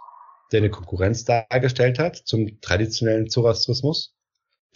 [0.52, 4.14] der eine Konkurrenz dargestellt hat zum traditionellen Zoroastrismus.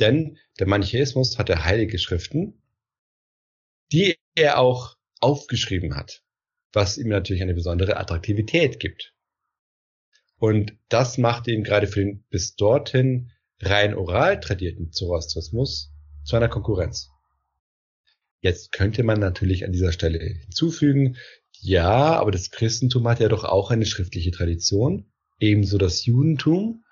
[0.01, 2.61] Denn der Manichäismus hatte heilige Schriften,
[3.93, 6.25] die er auch aufgeschrieben hat,
[6.73, 9.15] was ihm natürlich eine besondere Attraktivität gibt.
[10.43, 15.93] Und das machte ihn gerade für den bis dorthin rein oral tradierten Zoroastrismus
[16.25, 17.11] zu einer Konkurrenz.
[18.41, 21.17] Jetzt könnte man natürlich an dieser Stelle hinzufügen,
[21.53, 26.83] ja, aber das Christentum hat ja doch auch eine schriftliche Tradition ebenso das Judentum.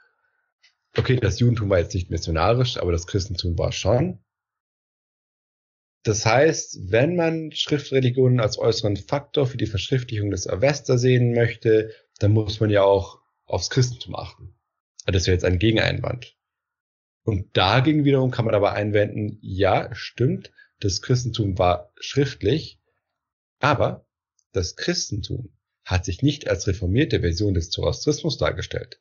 [0.97, 4.21] Okay, das Judentum war jetzt nicht missionarisch, aber das Christentum war schon.
[6.05, 11.93] Das heißt, wenn man Schriftreligionen als äußeren Faktor für die Verschriftlichung des Avesta sehen möchte,
[12.21, 13.20] dann muss man ja auch
[13.51, 14.55] aufs Christentum achten.
[15.07, 16.37] Das wäre jetzt ein Gegeneinwand.
[17.25, 22.81] Und dagegen wiederum kann man aber einwenden, ja, stimmt, das Christentum war schriftlich,
[23.59, 24.07] aber
[24.53, 25.53] das Christentum
[25.85, 29.01] hat sich nicht als reformierte Version des Zoroastrismus dargestellt.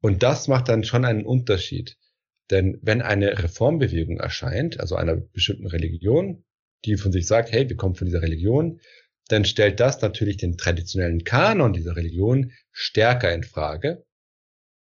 [0.00, 1.98] Und das macht dann schon einen Unterschied.
[2.50, 6.44] Denn wenn eine Reformbewegung erscheint, also einer bestimmten Religion,
[6.84, 8.80] die von sich sagt, hey, wir kommen von dieser Religion,
[9.28, 14.04] dann stellt das natürlich den traditionellen Kanon dieser Religion stärker in Frage.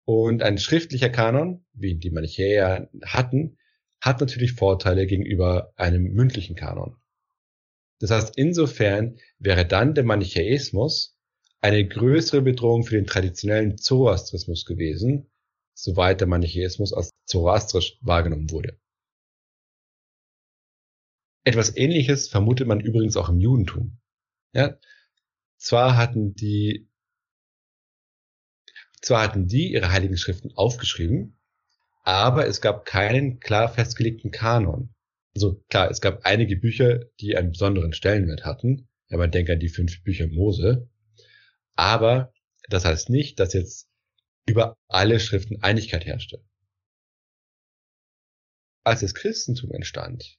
[0.05, 3.59] Und ein schriftlicher Kanon, wie die Manichäer hatten,
[4.01, 6.97] hat natürlich Vorteile gegenüber einem mündlichen Kanon.
[8.01, 11.19] Das heißt, insofern wäre dann der Manichäismus
[11.61, 15.31] eine größere Bedrohung für den traditionellen Zoroastrismus gewesen,
[15.75, 18.79] soweit der Manichäismus als zoroastrisch wahrgenommen wurde.
[21.45, 23.99] Etwas ähnliches vermutet man übrigens auch im Judentum.
[24.53, 24.79] Ja,
[25.57, 26.89] zwar hatten die,
[29.03, 31.39] zwar hatten die ihre heiligen Schriften aufgeschrieben,
[32.03, 34.95] aber es gab keinen klar festgelegten Kanon.
[35.35, 38.89] Also klar, es gab einige Bücher, die einen besonderen Stellenwert hatten.
[39.09, 40.89] Ja, man denkt an die fünf Bücher Mose.
[41.77, 42.33] Aber
[42.69, 43.89] das heißt nicht, dass jetzt
[44.47, 46.43] über alle Schriften Einigkeit herrschte.
[48.85, 50.39] Als das Christentum entstand,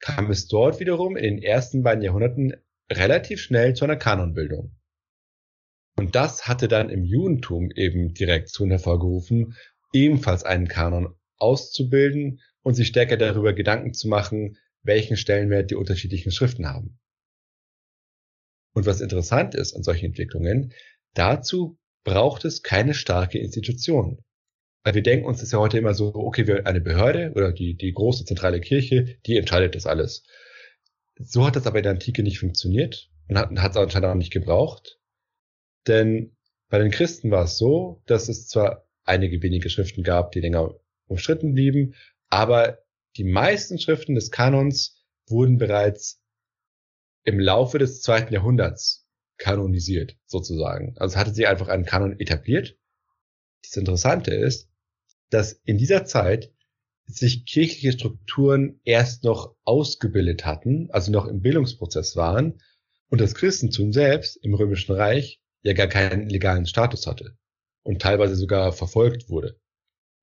[0.00, 2.54] kam es dort wiederum in den ersten beiden Jahrhunderten
[2.90, 4.74] relativ schnell zu einer Kanonbildung.
[5.96, 9.56] Und das hatte dann im Judentum eben die Reaktion hervorgerufen,
[9.92, 16.32] ebenfalls einen Kanon auszubilden und sich stärker darüber Gedanken zu machen, welchen Stellenwert die unterschiedlichen
[16.32, 16.98] Schriften haben.
[18.74, 20.72] Und was interessant ist an solchen Entwicklungen,
[21.14, 24.18] dazu braucht es keine starke Institution.
[24.82, 27.76] Weil wir denken uns das ja heute immer so, okay, wir eine Behörde oder die,
[27.76, 30.26] die große zentrale Kirche, die entscheidet das alles.
[31.18, 34.32] So hat das aber in der Antike nicht funktioniert und hat, es anscheinend auch nicht
[34.32, 34.98] gebraucht.
[35.86, 36.36] Denn
[36.68, 40.74] bei den Christen war es so, dass es zwar einige wenige Schriften gab, die länger
[41.06, 41.94] umstritten blieben,
[42.28, 42.78] aber
[43.16, 46.20] die meisten Schriften des Kanons wurden bereits
[47.24, 50.94] im Laufe des zweiten Jahrhunderts kanonisiert, sozusagen.
[50.98, 52.76] Also hatte sie einfach einen Kanon etabliert.
[53.62, 54.70] Das Interessante ist,
[55.30, 56.53] dass in dieser Zeit
[57.06, 62.60] sich kirchliche Strukturen erst noch ausgebildet hatten, also noch im Bildungsprozess waren,
[63.10, 67.36] und das Christentum selbst im Römischen Reich ja gar keinen legalen Status hatte
[67.82, 69.56] und teilweise sogar verfolgt wurde.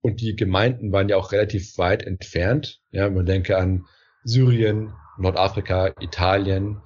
[0.02, 2.82] Und die Gemeinden waren ja auch relativ weit entfernt.
[2.90, 3.86] Ja, man denke an
[4.24, 6.82] Syrien, Nordafrika, Italien,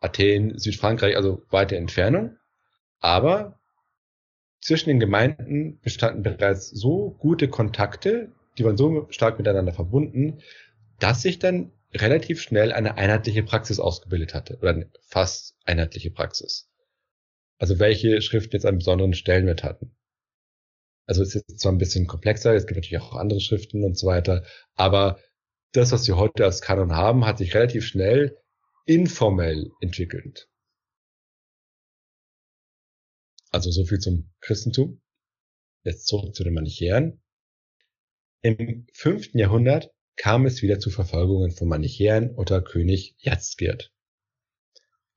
[0.00, 2.36] Athen, Südfrankreich, also weite Entfernung.
[3.00, 3.58] Aber
[4.60, 10.42] zwischen den Gemeinden bestanden bereits so gute Kontakte, die waren so stark miteinander verbunden,
[10.98, 16.68] dass sich dann relativ schnell eine einheitliche Praxis ausgebildet hatte oder eine fast einheitliche Praxis.
[17.58, 19.96] Also welche Schriften jetzt einen besonderen Stellenwert hatten.
[21.06, 24.06] Also es ist zwar ein bisschen komplexer, es gibt natürlich auch andere Schriften und so
[24.06, 24.44] weiter,
[24.74, 25.18] aber
[25.72, 28.36] das, was wir heute als Kanon haben, hat sich relativ schnell
[28.84, 30.48] informell entwickelt.
[33.50, 35.00] Also so viel zum Christentum.
[35.84, 37.20] Jetzt zurück zu den Manichäern.
[38.42, 43.92] Im fünften Jahrhundert kam es wieder zu Verfolgungen von Manichäern unter König Jatzgirt.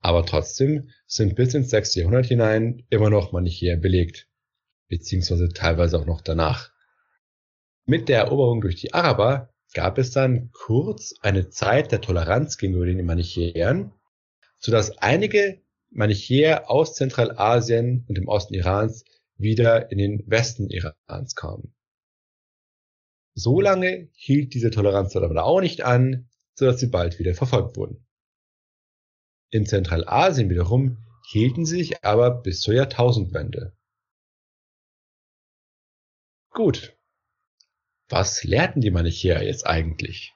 [0.00, 4.28] Aber trotzdem sind bis ins sechste Jahrhundert hinein immer noch Manichäer belegt
[4.92, 6.70] beziehungsweise teilweise auch noch danach.
[7.86, 12.84] Mit der Eroberung durch die Araber gab es dann kurz eine Zeit der Toleranz gegenüber
[12.84, 13.94] den Manichäern,
[14.58, 19.04] sodass einige Manichäer aus Zentralasien und dem Osten Irans
[19.38, 21.74] wieder in den Westen Irans kamen.
[23.34, 27.76] So lange hielt diese Toleranz dann aber auch nicht an, sodass sie bald wieder verfolgt
[27.76, 28.06] wurden.
[29.50, 33.76] In Zentralasien wiederum hielten sie sich aber bis zur Jahrtausendwende.
[36.50, 36.96] Gut.
[38.08, 40.34] Was lehrten die Manichäer jetzt eigentlich?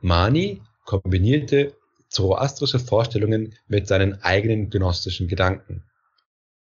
[0.00, 1.76] Mani kombinierte
[2.08, 5.84] zoroastrische Vorstellungen mit seinen eigenen gnostischen Gedanken.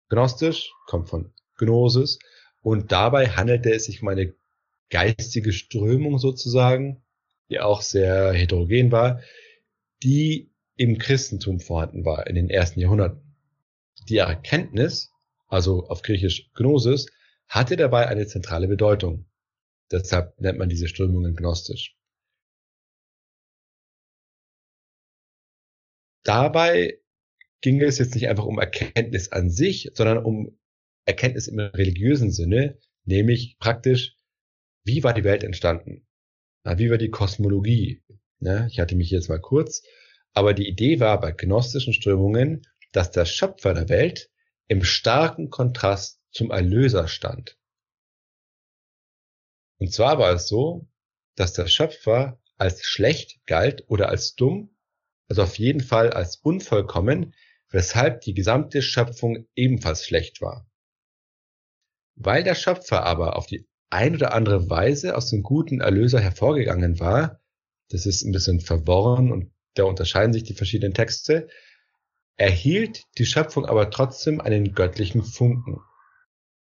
[0.10, 2.20] Gnostisch kommt von Gnosis
[2.62, 4.34] und dabei handelte es sich um eine
[4.90, 7.04] geistige Strömung sozusagen,
[7.50, 9.22] die auch sehr heterogen war,
[10.04, 13.22] die im Christentum vorhanden war in den ersten Jahrhunderten.
[14.08, 15.12] Die Erkenntnis
[15.50, 17.08] also auf Griechisch Gnosis,
[17.48, 19.26] hatte dabei eine zentrale Bedeutung.
[19.92, 21.98] Deshalb nennt man diese Strömungen gnostisch.
[26.24, 27.00] Dabei
[27.62, 30.58] ging es jetzt nicht einfach um Erkenntnis an sich, sondern um
[31.10, 34.16] Erkenntnis im religiösen Sinne, nämlich praktisch,
[34.84, 36.06] wie war die Welt entstanden?
[36.64, 38.04] wie war die Kosmologie?
[38.42, 39.82] ich hatte mich jetzt mal kurz,
[40.34, 44.30] aber die Idee war bei gnostischen Strömungen, dass der Schöpfer der Welt
[44.68, 47.58] im starken Kontrast zum Erlöser stand.
[49.80, 50.88] Und zwar war es so,
[51.36, 54.76] dass der Schöpfer als schlecht galt oder als dumm,
[55.28, 57.34] also auf jeden Fall als unvollkommen,
[57.70, 60.69] weshalb die gesamte Schöpfung ebenfalls schlecht war.
[62.22, 67.00] Weil der Schöpfer aber auf die ein oder andere Weise aus dem guten Erlöser hervorgegangen
[67.00, 67.40] war,
[67.90, 71.48] das ist ein bisschen verworren und da unterscheiden sich die verschiedenen Texte,
[72.36, 75.80] erhielt die Schöpfung aber trotzdem einen göttlichen Funken.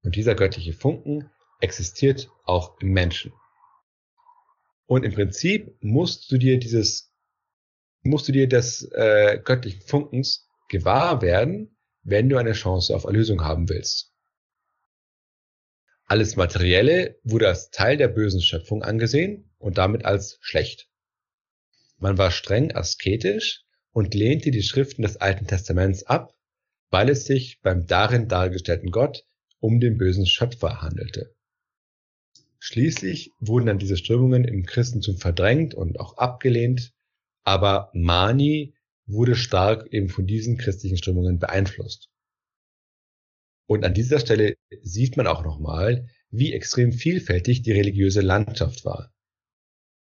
[0.03, 1.31] Und dieser göttliche Funken
[1.61, 3.33] existiert auch im Menschen.
[4.87, 7.13] Und im Prinzip musst du dir dieses,
[8.03, 13.45] musst du dir des äh, göttlichen Funkens gewahr werden, wenn du eine Chance auf Erlösung
[13.45, 14.14] haben willst.
[16.07, 20.89] Alles Materielle wurde als Teil der bösen Schöpfung angesehen und damit als schlecht.
[21.99, 26.35] Man war streng asketisch und lehnte die Schriften des Alten Testaments ab,
[26.91, 29.25] weil es sich beim darin dargestellten Gott
[29.61, 31.35] um den bösen Schöpfer handelte.
[32.59, 36.93] Schließlich wurden dann diese Strömungen im Christentum verdrängt und auch abgelehnt,
[37.45, 38.75] aber Mani
[39.07, 42.11] wurde stark eben von diesen christlichen Strömungen beeinflusst.
[43.67, 49.13] Und an dieser Stelle sieht man auch nochmal, wie extrem vielfältig die religiöse Landschaft war.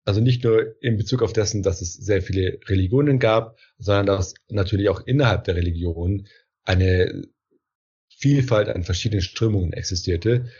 [0.04, 4.34] Also nicht nur in Bezug auf dessen, dass es sehr viele Religionen gab, sondern dass
[4.48, 6.28] natürlich auch innerhalb der Religion
[6.64, 7.24] eine
[8.10, 10.50] Vielfalt an verschiedenen Strömungen existierte,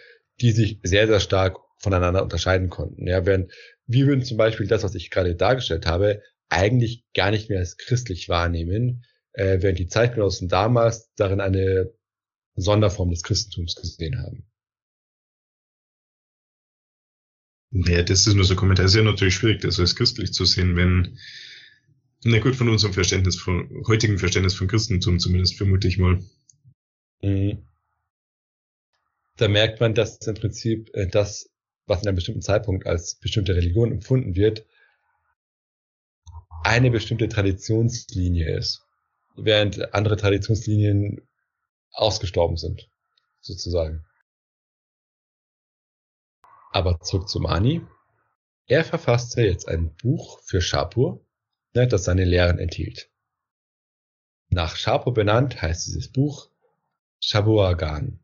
[0.41, 3.07] die sich sehr, sehr stark voneinander unterscheiden konnten.
[3.07, 3.53] Ja, während
[3.87, 7.77] wir würden zum Beispiel das, was ich gerade dargestellt habe, eigentlich gar nicht mehr als
[7.77, 11.93] christlich wahrnehmen, äh, während die Zeitgenossen damals darin eine
[12.57, 14.45] Sonderform des Christentums gesehen haben.
[17.73, 18.85] Ja, das ist nur so ein Kommentar.
[18.85, 21.19] Es ist ja natürlich schwierig, das als christlich zu sehen, wenn,
[22.23, 26.23] na gut, von unserem Verständnis, von heutigen Verständnis von Christentum zumindest, vermute ich mal.
[27.21, 27.67] Mhm.
[29.37, 31.51] Da merkt man, dass im Prinzip äh, das,
[31.87, 34.65] was in einem bestimmten Zeitpunkt als bestimmte Religion empfunden wird,
[36.63, 38.87] eine bestimmte Traditionslinie ist,
[39.37, 41.21] während andere Traditionslinien
[41.95, 42.89] ausgestorben sind,
[43.41, 44.05] sozusagen.
[46.73, 47.83] Aber zurück zu Mani.
[48.67, 51.25] Er verfasste jetzt ein Buch für Shapur,
[51.75, 53.11] ne, das seine Lehren enthielt.
[54.49, 56.51] Nach Shapur benannt heißt dieses Buch
[57.21, 58.21] Shabuagan.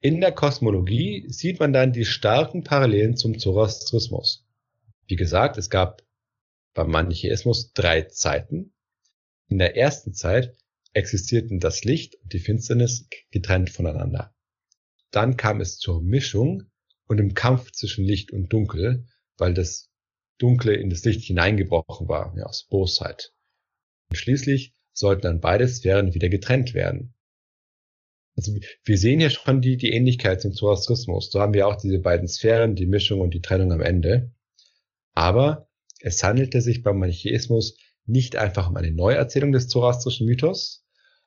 [0.00, 4.46] In der Kosmologie sieht man dann die starken Parallelen zum Zoroastrismus.
[5.06, 6.02] Wie gesagt, es gab
[6.74, 8.72] beim Manichäismus drei Zeiten.
[9.48, 10.56] In der ersten Zeit
[10.92, 14.34] existierten das Licht und die Finsternis getrennt voneinander.
[15.10, 16.64] Dann kam es zur Mischung
[17.06, 19.90] und im Kampf zwischen Licht und Dunkel, weil das
[20.38, 23.32] Dunkle in das Licht hineingebrochen war, ja, aus Bosheit.
[24.10, 27.14] Und schließlich sollten dann beide Sphären wieder getrennt werden.
[28.36, 31.30] Also wir sehen hier schon die, die Ähnlichkeit zum Zoroastrismus.
[31.30, 34.32] So haben wir auch diese beiden Sphären, die Mischung und die Trennung am Ende.
[35.12, 35.68] Aber
[36.00, 37.76] es handelte sich beim Manichäismus
[38.06, 40.84] nicht einfach um eine Neuerzählung des zoroastrischen Mythos,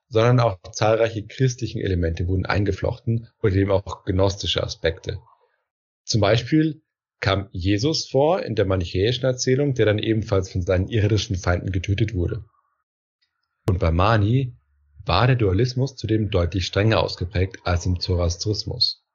[0.09, 5.19] sondern auch zahlreiche christlichen Elemente wurden eingeflochten oder eben auch gnostische Aspekte.
[6.05, 6.81] Zum Beispiel
[7.19, 12.13] kam Jesus vor in der manichäischen Erzählung, der dann ebenfalls von seinen irdischen Feinden getötet
[12.13, 12.45] wurde.
[13.67, 14.57] Und bei Mani
[15.05, 19.05] war der Dualismus zudem deutlich strenger ausgeprägt als im Zoroastrismus.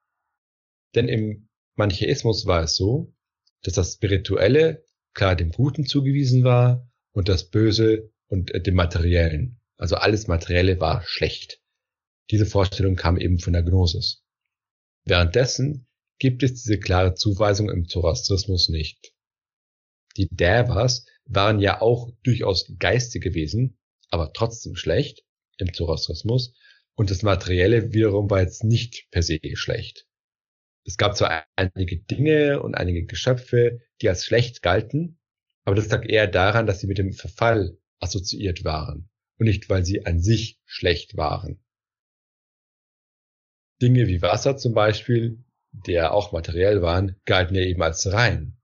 [0.95, 3.15] Denn im Manichäismus war es so,
[3.63, 4.85] dass das Spirituelle
[5.15, 9.61] klar dem Guten zugewiesen war und das Böse und dem Materiellen.
[9.77, 11.61] Also alles Materielle war schlecht.
[12.31, 14.23] Diese Vorstellung kam eben von der Gnosis.
[15.05, 15.87] Währenddessen
[16.19, 19.15] gibt es diese klare Zuweisung im Zoroastrismus nicht.
[20.17, 23.79] Die Devas waren ja auch durchaus geistige Wesen,
[24.11, 25.25] aber trotzdem schlecht
[25.59, 26.55] im Zoroastrismus
[26.95, 30.07] und das Materielle wiederum war jetzt nicht per se schlecht.
[30.85, 35.18] Es gab zwar einige Dinge und einige Geschöpfe, die als schlecht galten,
[35.69, 39.85] aber das lag eher daran, dass sie mit dem Verfall assoziiert waren und nicht, weil
[39.85, 41.63] sie an sich schlecht waren.
[43.83, 48.57] Dinge wie Wasser zum Beispiel, der auch materiell waren, galten ja eben als rein.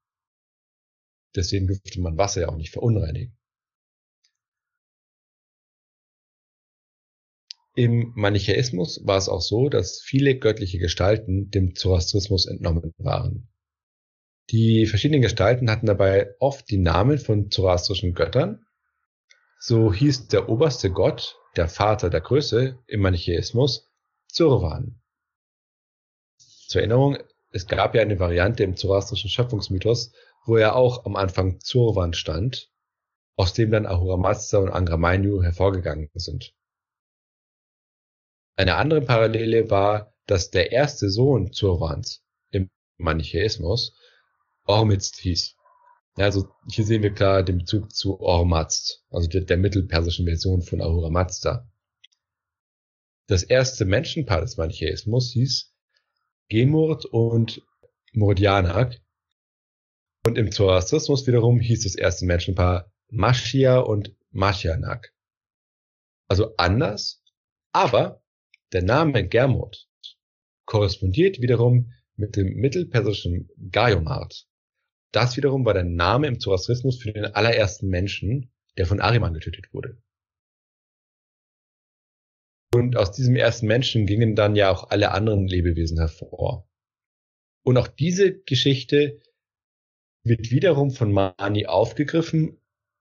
[1.36, 3.36] Deswegen durfte man Wasser ja auch nicht verunreinigen.
[7.74, 13.53] Im Manichäismus war es auch so, dass viele göttliche Gestalten dem Zoroastrismus entnommen waren.
[14.50, 18.66] Die verschiedenen Gestalten hatten dabei oft die Namen von zoroastrischen Göttern.
[19.58, 23.90] So hieß der oberste Gott, der Vater der Größe im Manichäismus,
[24.28, 25.00] Zurvan.
[26.36, 27.16] Zur Erinnerung,
[27.50, 30.12] es gab ja eine Variante im zoroastrischen Schöpfungsmythos,
[30.44, 32.70] wo er auch am Anfang Zurvan stand,
[33.36, 36.54] aus dem dann Ahura Mazda und Angra Mainyu hervorgegangen sind.
[38.56, 43.96] Eine andere Parallele war, dass der erste Sohn Zurvans im Manichäismus
[44.64, 45.56] Ormizd hieß.
[46.16, 50.80] Also hier sehen wir klar den Bezug zu Ormazd, also der, der mittelpersischen Version von
[50.80, 51.68] Ahura Mazda.
[53.26, 55.72] Das erste Menschenpaar des Manichäismus hieß
[56.48, 57.62] Gemurt und
[58.12, 59.00] Murdianak.
[60.26, 65.12] Und im Zoroastrismus wiederum hieß das erste Menschenpaar Maschia und Maschianak.
[66.28, 67.22] Also anders,
[67.72, 68.22] aber
[68.72, 69.88] der Name Germut
[70.64, 74.46] korrespondiert wiederum mit dem mittelpersischen Gaiomart.
[75.14, 79.72] Das wiederum war der Name im Zoroastrismus für den allerersten Menschen, der von Ariman getötet
[79.72, 79.96] wurde.
[82.74, 86.68] Und aus diesem ersten Menschen gingen dann ja auch alle anderen Lebewesen hervor.
[87.62, 89.20] Und auch diese Geschichte
[90.24, 92.58] wird wiederum von Mani aufgegriffen,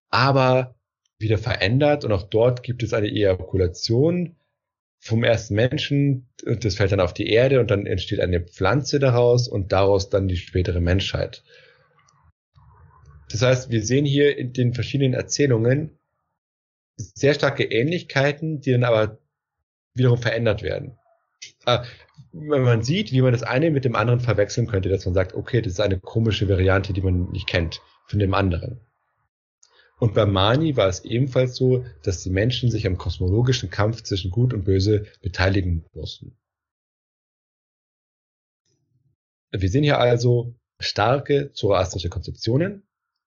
[0.10, 0.76] aber
[1.18, 2.06] wieder verändert.
[2.06, 4.36] Und auch dort gibt es eine Ejakulation
[5.00, 6.30] vom ersten Menschen.
[6.46, 10.12] Und das fällt dann auf die Erde und dann entsteht eine Pflanze daraus und daraus
[10.12, 11.44] dann die spätere Menschheit.
[13.34, 15.98] Das heißt, wir sehen hier in den verschiedenen Erzählungen
[16.98, 19.18] sehr starke Ähnlichkeiten, die dann aber
[19.96, 21.00] wiederum verändert werden.
[21.66, 21.84] Ah,
[22.32, 25.34] wenn man sieht, wie man das eine mit dem anderen verwechseln könnte, dass man sagt,
[25.34, 28.82] okay, das ist eine komische Variante, die man nicht kennt von dem anderen.
[29.98, 34.30] Und bei Mani war es ebenfalls so, dass die Menschen sich am kosmologischen Kampf zwischen
[34.30, 36.38] Gut und Böse beteiligen mussten.
[39.50, 42.84] Wir sehen hier also starke zoroastrische Konzeptionen,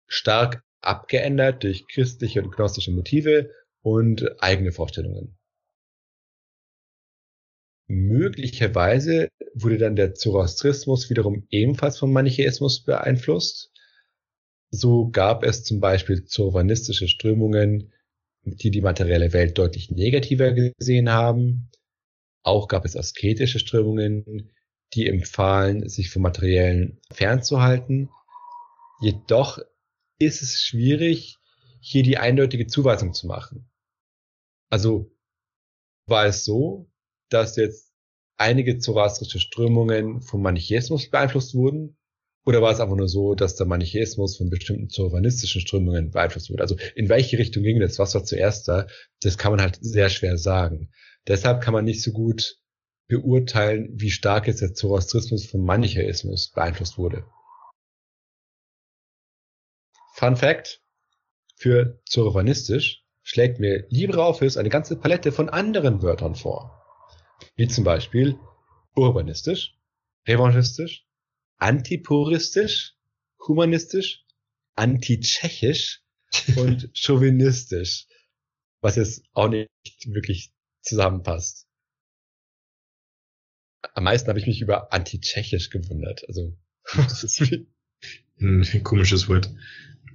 [0.06, 3.50] stark abgeändert durch christliche und gnostische Motive
[3.82, 5.38] und eigene Vorstellungen.
[7.86, 13.70] Möglicherweise wurde dann der Zoroastrismus wiederum ebenfalls vom Manichäismus beeinflusst.
[14.70, 17.92] So gab es zum Beispiel zoroanistische Strömungen,
[18.42, 21.70] die die materielle Welt deutlich negativer gesehen haben.
[22.42, 24.50] Auch gab es asketische Strömungen,
[24.94, 28.08] die empfahlen, sich vom Materiellen fernzuhalten.
[29.00, 29.58] Jedoch
[30.18, 31.38] ist es schwierig,
[31.80, 33.70] hier die eindeutige Zuweisung zu machen.
[34.70, 35.10] Also
[36.06, 36.90] war es so,
[37.28, 37.92] dass jetzt
[38.36, 41.96] einige zoroastrische Strömungen vom Manichäismus beeinflusst wurden?
[42.46, 46.62] Oder war es einfach nur so, dass der Manichäismus von bestimmten zoroastischen Strömungen beeinflusst wurde?
[46.62, 47.98] Also in welche Richtung ging das?
[47.98, 48.86] Was war zuerst da?
[49.20, 50.90] Das kann man halt sehr schwer sagen.
[51.26, 52.58] Deshalb kann man nicht so gut
[53.08, 57.24] beurteilen, wie stark jetzt der Zoroastrismus vom Manichäismus beeinflusst wurde.
[60.24, 60.80] Fun Fact.
[61.56, 66.80] Für Zoroastristisch schlägt mir LibreOffice eine ganze Palette von anderen Wörtern vor
[67.56, 68.38] wie zum Beispiel
[68.94, 69.76] urbanistisch,
[70.26, 71.06] revanchistisch,
[71.58, 72.94] antipuristisch,
[73.46, 74.24] humanistisch,
[74.76, 76.02] antitschechisch
[76.56, 78.06] und chauvinistisch,
[78.80, 79.68] was jetzt auch nicht
[80.06, 81.66] wirklich zusammenpasst.
[83.92, 86.26] Am meisten habe ich mich über antitschechisch gewundert.
[86.28, 86.56] Also
[86.94, 87.66] das ist wie
[88.40, 89.50] ein komisches Wort.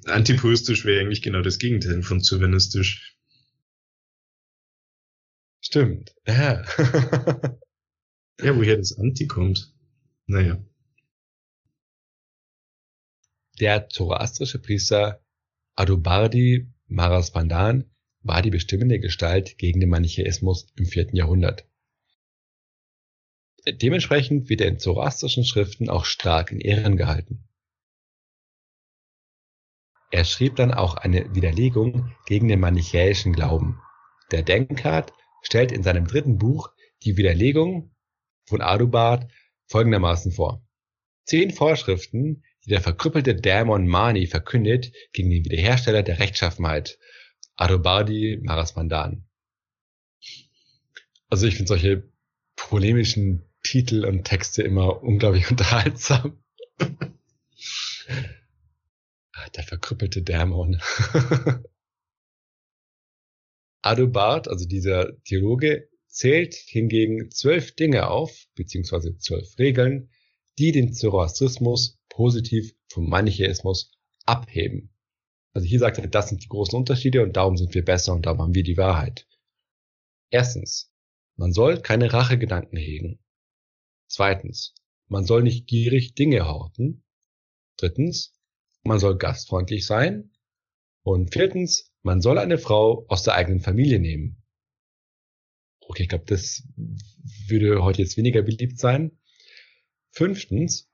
[0.05, 3.17] Antipuristisch wäre eigentlich genau das Gegenteil von chauvinistisch.
[5.61, 6.15] Stimmt.
[6.25, 6.63] Ja.
[8.41, 9.73] ja, woher das Anti kommt.
[10.25, 10.63] Naja.
[13.59, 15.21] Der zoroastrische Priester
[15.75, 17.85] Adobardi Maraspandan
[18.21, 21.65] war die bestimmende Gestalt gegen den Manichäismus im vierten Jahrhundert.
[23.67, 27.48] Dementsprechend wird er in zoroastrischen Schriften auch stark in Ehren gehalten.
[30.11, 33.79] Er schrieb dann auch eine Widerlegung gegen den manichäischen Glauben.
[34.31, 36.71] Der Denkart stellt in seinem dritten Buch
[37.03, 37.91] die Widerlegung
[38.45, 39.31] von Adubard
[39.67, 40.65] folgendermaßen vor.
[41.25, 46.97] Zehn Vorschriften, die der verkrüppelte Dämon Mani verkündet gegen den Wiederhersteller der Rechtschaffenheit,
[47.55, 49.27] Adubardi Marasmandan.
[51.29, 52.09] Also ich finde solche
[52.55, 56.39] polemischen Titel und Texte immer unglaublich unterhaltsam.
[59.55, 60.81] Der verkrüppelte Dämon.
[63.81, 70.09] Adubard, also dieser Theologe, zählt hingegen zwölf Dinge auf, beziehungsweise zwölf Regeln,
[70.57, 73.91] die den Zoroastrismus positiv vom Manichäismus
[74.25, 74.93] abheben.
[75.53, 78.25] Also hier sagt er, das sind die großen Unterschiede und darum sind wir besser und
[78.25, 79.27] darum haben wir die Wahrheit.
[80.29, 80.91] Erstens,
[81.37, 83.19] man soll keine Rachegedanken hegen.
[84.07, 84.75] Zweitens,
[85.07, 87.03] man soll nicht gierig Dinge horten.
[87.77, 88.35] Drittens,
[88.83, 90.31] man soll gastfreundlich sein.
[91.03, 94.43] Und viertens, man soll eine Frau aus der eigenen Familie nehmen.
[95.81, 96.63] Okay, ich glaube, das
[97.47, 99.17] würde heute jetzt weniger beliebt sein.
[100.11, 100.89] Fünftens,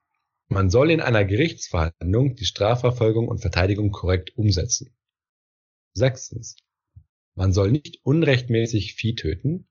[0.47, 4.95] man soll in einer Gerichtsverhandlung die Strafverfolgung und Verteidigung korrekt umsetzen.
[5.93, 6.55] Sechstens,
[7.33, 9.67] man soll nicht unrechtmäßig Vieh töten.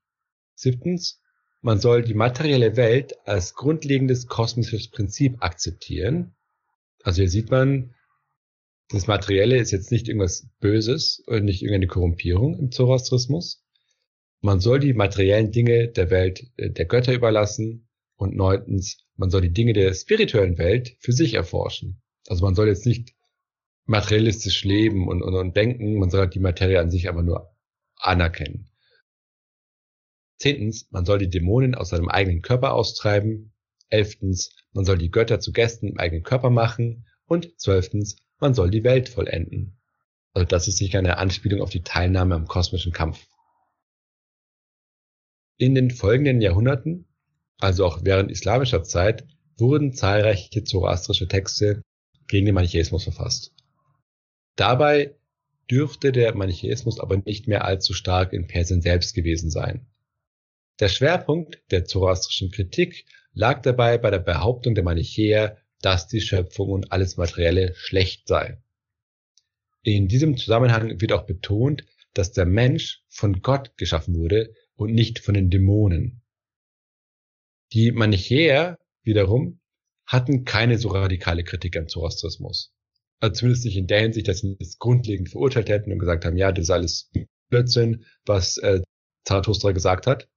[0.55, 1.23] Siebtens,
[1.63, 6.35] man soll die materielle Welt als grundlegendes kosmisches Prinzip akzeptieren.
[7.03, 7.95] Also hier sieht man,
[8.89, 13.65] Das Materielle ist jetzt nicht irgendwas Böses und nicht irgendeine Korrumpierung im Zoroastrismus.
[14.41, 19.41] Man soll die materiellen Dinge der Welt äh, der Götter überlassen und neuntens, man soll
[19.41, 22.03] die Dinge der spirituellen Welt für sich erforschen.
[22.29, 23.15] Also man soll jetzt nicht
[23.87, 27.55] materialistisch leben und, und, und denken, man soll die Materie an sich aber nur
[27.97, 28.71] anerkennen.
[30.39, 33.53] Zehntens, man soll die Dämonen aus seinem eigenen Körper austreiben.
[33.89, 37.07] Elftens, man soll die Götter zu Gästen im eigenen Körper machen.
[37.27, 39.79] Und zwölftens, man soll die Welt vollenden.
[40.33, 43.27] Also das ist sicher eine Anspielung auf die Teilnahme am kosmischen Kampf.
[45.57, 47.07] In den folgenden Jahrhunderten,
[47.59, 49.27] also auch während islamischer Zeit,
[49.57, 51.83] wurden zahlreiche zoroastrische Texte
[52.27, 53.53] gegen den Manichäismus verfasst.
[54.57, 55.15] Dabei
[55.71, 59.87] dürfte der Manichäismus aber nicht mehr allzu stark in Persien selbst gewesen sein.
[60.81, 66.71] Der Schwerpunkt der zoroastrischen Kritik lag dabei bei der Behauptung der Manichäer, dass die Schöpfung
[66.71, 68.63] und alles Materielle schlecht sei.
[69.83, 75.19] In diesem Zusammenhang wird auch betont, dass der Mensch von Gott geschaffen wurde und nicht
[75.19, 76.23] von den Dämonen.
[77.73, 79.61] Die Manichäer wiederum
[80.07, 82.73] hatten keine so radikale Kritik am Zoroastrismus.
[83.21, 86.37] Also zumindest nicht in der Hinsicht, dass sie es grundlegend verurteilt hätten und gesagt haben,
[86.37, 87.11] ja, das ist alles
[87.49, 88.81] Blödsinn, was äh,
[89.25, 90.29] Zarathustra gesagt hat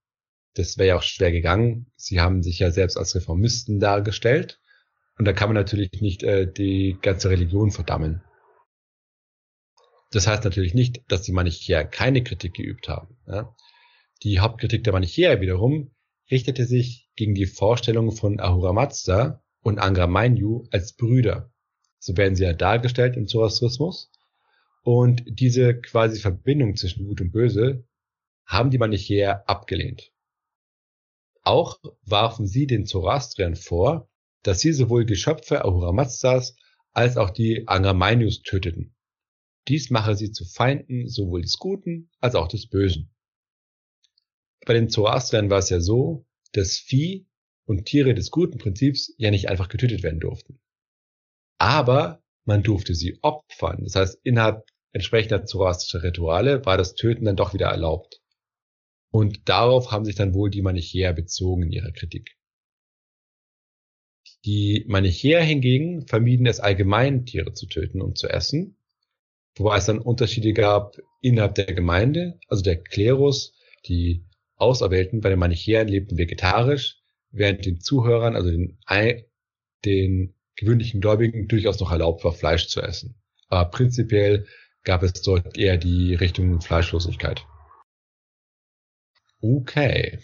[0.58, 1.92] das wäre ja auch schwer gegangen.
[1.96, 4.60] Sie haben sich ja selbst als Reformisten dargestellt.
[5.18, 8.22] Und da kann man natürlich nicht äh, die ganze Religion verdammen.
[10.12, 13.18] Das heißt natürlich nicht, dass die Manichäer keine Kritik geübt haben.
[13.28, 13.56] Ja?
[14.24, 15.92] Die Hauptkritik der Manichäer wiederum
[16.30, 21.52] richtete sich gegen die Vorstellung von Ahura Mazda und Angra Mainyu als Brüder.
[22.00, 24.12] So werden sie ja dargestellt im Zoroastrismus.
[24.84, 27.86] Und diese quasi Verbindung zwischen Gut und Böse
[28.46, 30.14] haben die Manichäer abgelehnt.
[31.44, 34.10] Auch warfen sie den Zoroastriern vor,
[34.44, 36.56] dass sie sowohl Geschöpfe Ahura Mazdas
[36.94, 38.96] als auch die Angramainius töteten.
[39.68, 43.14] Dies mache sie zu Feinden sowohl des Guten als auch des Bösen.
[44.66, 47.28] Bei den Zoroastriern war es ja so, dass Vieh
[47.66, 50.60] und Tiere des guten Prinzips ja nicht einfach getötet werden durften.
[51.58, 53.84] Aber man durfte sie opfern.
[53.84, 58.22] Das heißt, innerhalb entsprechender zoroastrischer Rituale war das Töten dann doch wieder erlaubt.
[59.12, 62.37] Und darauf haben sich dann wohl die Manichäer bezogen in ihrer Kritik.
[64.46, 68.78] Die Manichäer hingegen vermieden es allgemein, Tiere zu töten und zu essen,
[69.56, 73.54] wobei es dann Unterschiede gab innerhalb der Gemeinde, also der Klerus,
[73.88, 74.24] die
[74.56, 76.98] Auserwählten bei den Manichäern lebten vegetarisch,
[77.32, 78.80] während den Zuhörern, also den,
[79.86, 83.16] den gewöhnlichen Gläubigen, durchaus noch erlaubt war, Fleisch zu essen.
[83.50, 84.48] Aber prinzipiell
[84.84, 87.46] gab es dort eher die Richtung Fleischlosigkeit.
[89.42, 90.20] Okay.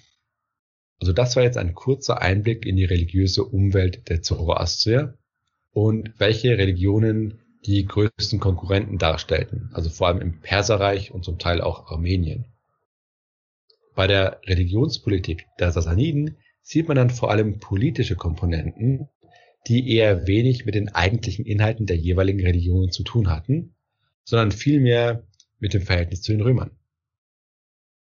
[1.03, 5.17] Also das war jetzt ein kurzer Einblick in die religiöse Umwelt der Zoroastrier
[5.73, 11.59] und welche Religionen die größten Konkurrenten darstellten, also vor allem im Perserreich und zum Teil
[11.59, 12.45] auch Armenien.
[13.95, 19.09] Bei der Religionspolitik der Sassaniden sieht man dann vor allem politische Komponenten,
[19.67, 23.75] die eher wenig mit den eigentlichen Inhalten der jeweiligen Religionen zu tun hatten,
[24.23, 25.27] sondern vielmehr
[25.59, 26.71] mit dem Verhältnis zu den Römern.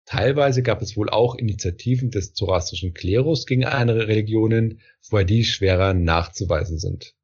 [0.05, 5.93] Teilweise gab es wohl auch Initiativen des zoroastrischen Klerus gegen andere Religionen, wobei die schwerer
[5.93, 7.15] nachzuweisen sind.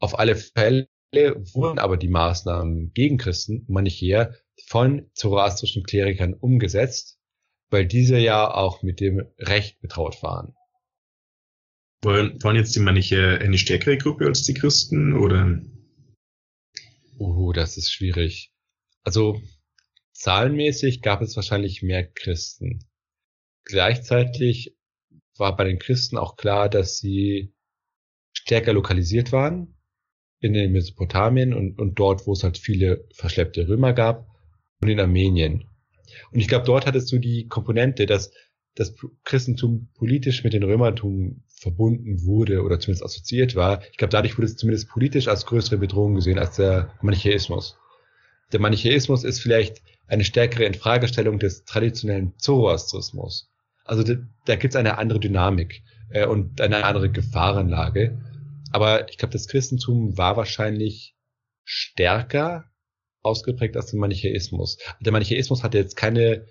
[0.00, 4.34] Auf alle Fälle wurden aber die Maßnahmen gegen Christen, Manichäer,
[4.66, 7.18] von zoroastrischen Klerikern umgesetzt,
[7.70, 10.54] weil diese ja auch mit dem Recht betraut waren.
[12.02, 15.60] Waren jetzt die Manichäer eine stärkere Gruppe als die Christen, oder?
[17.18, 18.52] Oh, das ist schwierig.
[19.02, 19.40] Also,
[20.20, 22.84] Zahlenmäßig gab es wahrscheinlich mehr Christen.
[23.64, 24.76] Gleichzeitig
[25.38, 27.54] war bei den Christen auch klar, dass sie
[28.34, 29.78] stärker lokalisiert waren
[30.38, 34.26] in den Mesopotamien und, und dort, wo es halt viele verschleppte Römer gab
[34.82, 35.64] und in Armenien.
[36.30, 38.30] Und ich glaube, dort hattest du die Komponente, dass
[38.74, 38.94] das
[39.24, 43.82] Christentum politisch mit dem Römertum verbunden wurde oder zumindest assoziiert war.
[43.90, 47.78] Ich glaube, dadurch wurde es zumindest politisch als größere Bedrohung gesehen als der Manichäismus.
[48.52, 49.80] Der Manichäismus ist vielleicht
[50.10, 53.48] eine stärkere Infragestellung des traditionellen Zoroastrismus.
[53.84, 58.20] Also da, da gibt es eine andere Dynamik äh, und eine andere Gefahrenlage.
[58.72, 61.14] Aber ich glaube, das Christentum war wahrscheinlich
[61.64, 62.64] stärker
[63.22, 64.78] ausgeprägt als der Manichäismus.
[65.00, 66.46] Der Manichäismus hatte jetzt keine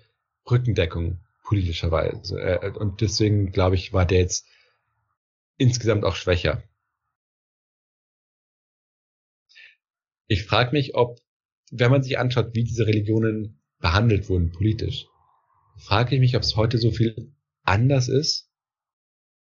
[0.50, 2.40] Rückendeckung politischerweise.
[2.40, 4.46] Äh, und deswegen, glaube ich, war der jetzt
[5.58, 6.62] insgesamt auch schwächer.
[10.28, 11.18] Ich frage mich, ob
[11.70, 15.06] wenn man sich anschaut, wie diese Religionen behandelt wurden politisch,
[15.76, 18.50] frage ich mich, ob es heute so viel anders ist.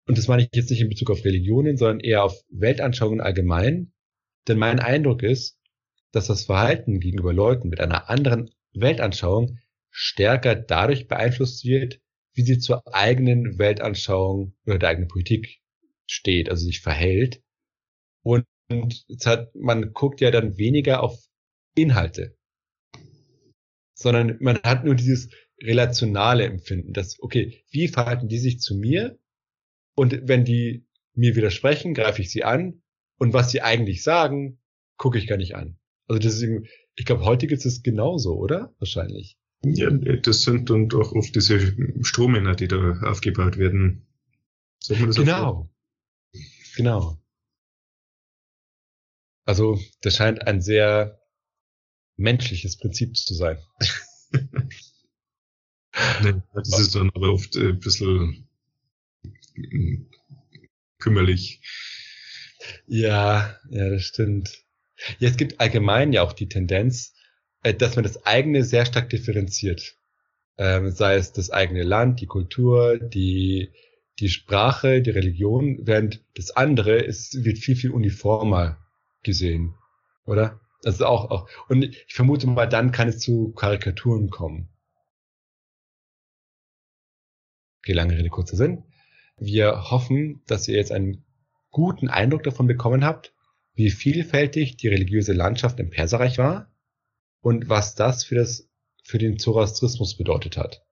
[0.06, 3.94] Und das meine ich jetzt nicht in Bezug auf Religionen, sondern eher auf Weltanschauungen allgemein.
[4.48, 5.60] Denn mein Eindruck ist,
[6.12, 9.60] dass das Verhalten gegenüber Leuten mit einer anderen Weltanschauung
[9.92, 12.00] stärker dadurch beeinflusst wird,
[12.34, 15.60] wie sie zur eigenen Weltanschauung oder der eigenen Politik
[16.06, 17.42] steht, also sich verhält.
[18.24, 18.46] Und
[19.54, 21.29] man guckt ja dann weniger auf
[21.76, 22.38] Inhalte,
[23.94, 25.30] sondern man hat nur dieses
[25.62, 29.20] relationale Empfinden, dass, okay, wie verhalten die sich zu mir?
[29.96, 32.82] Und wenn die mir widersprechen, greife ich sie an.
[33.18, 34.60] Und was sie eigentlich sagen,
[34.98, 35.78] gucke ich gar nicht an.
[36.08, 36.50] Also das ist,
[36.96, 38.74] ich glaube, heute gibt es genauso, oder?
[38.80, 39.38] Wahrscheinlich.
[39.64, 44.08] Ja, das sind dann doch oft diese Strohmänner, die da aufgebaut werden.
[44.82, 45.70] Sagt man das genau.
[46.78, 47.18] Genau.
[49.46, 51.19] Also, das scheint ein sehr
[52.20, 53.58] menschliches Prinzip zu sein.
[56.22, 58.48] nee, das ist dann aber oft ein bisschen
[61.00, 61.62] kümmerlich.
[62.88, 64.64] Ja, ja, das stimmt.
[65.20, 67.14] Ja, es gibt allgemein ja auch die Tendenz,
[67.64, 69.96] äh, dass man das eigene sehr stark differenziert.
[70.58, 73.72] Ähm, sei es das eigene Land, die Kultur, die,
[74.20, 78.86] die Sprache, die Religion, während das andere ist, wird viel, viel uniformer
[79.24, 79.74] gesehen.
[80.26, 80.60] Oder?
[80.84, 81.50] Also auch, auch.
[81.68, 84.70] Und ich vermute mal, dann kann es zu Karikaturen kommen.
[87.80, 88.84] Okay, lange Rede, kurzer Sinn.
[89.38, 91.26] Wir hoffen, dass ihr jetzt einen
[91.72, 93.34] guten Eindruck davon bekommen habt,
[93.74, 96.74] wie vielfältig die religiöse Landschaft im Perserreich war
[97.42, 98.70] und was das für, das,
[99.04, 100.86] für den Zoroastrismus bedeutet hat.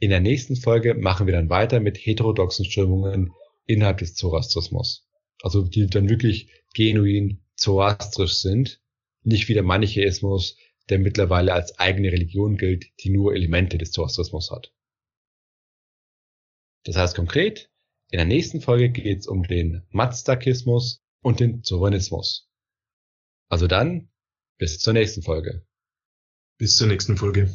[0.00, 3.32] In der nächsten Folge machen wir dann weiter mit heterodoxen Strömungen
[3.66, 5.08] innerhalb des Zoroastrismus.
[5.42, 8.80] Also die dann wirklich genuin zoroastrisch sind,
[9.22, 10.56] nicht wie der Manichäismus,
[10.88, 14.72] der mittlerweile als eigene Religion gilt, die nur Elemente des Zoroastrismus hat.
[16.84, 17.70] Das heißt konkret,
[18.10, 22.48] in der nächsten Folge geht es um den Mazdakismus und den Zoronismus.
[23.50, 24.10] Also dann
[24.56, 25.66] bis zur nächsten Folge.
[26.56, 27.52] Bis zur nächsten Folge.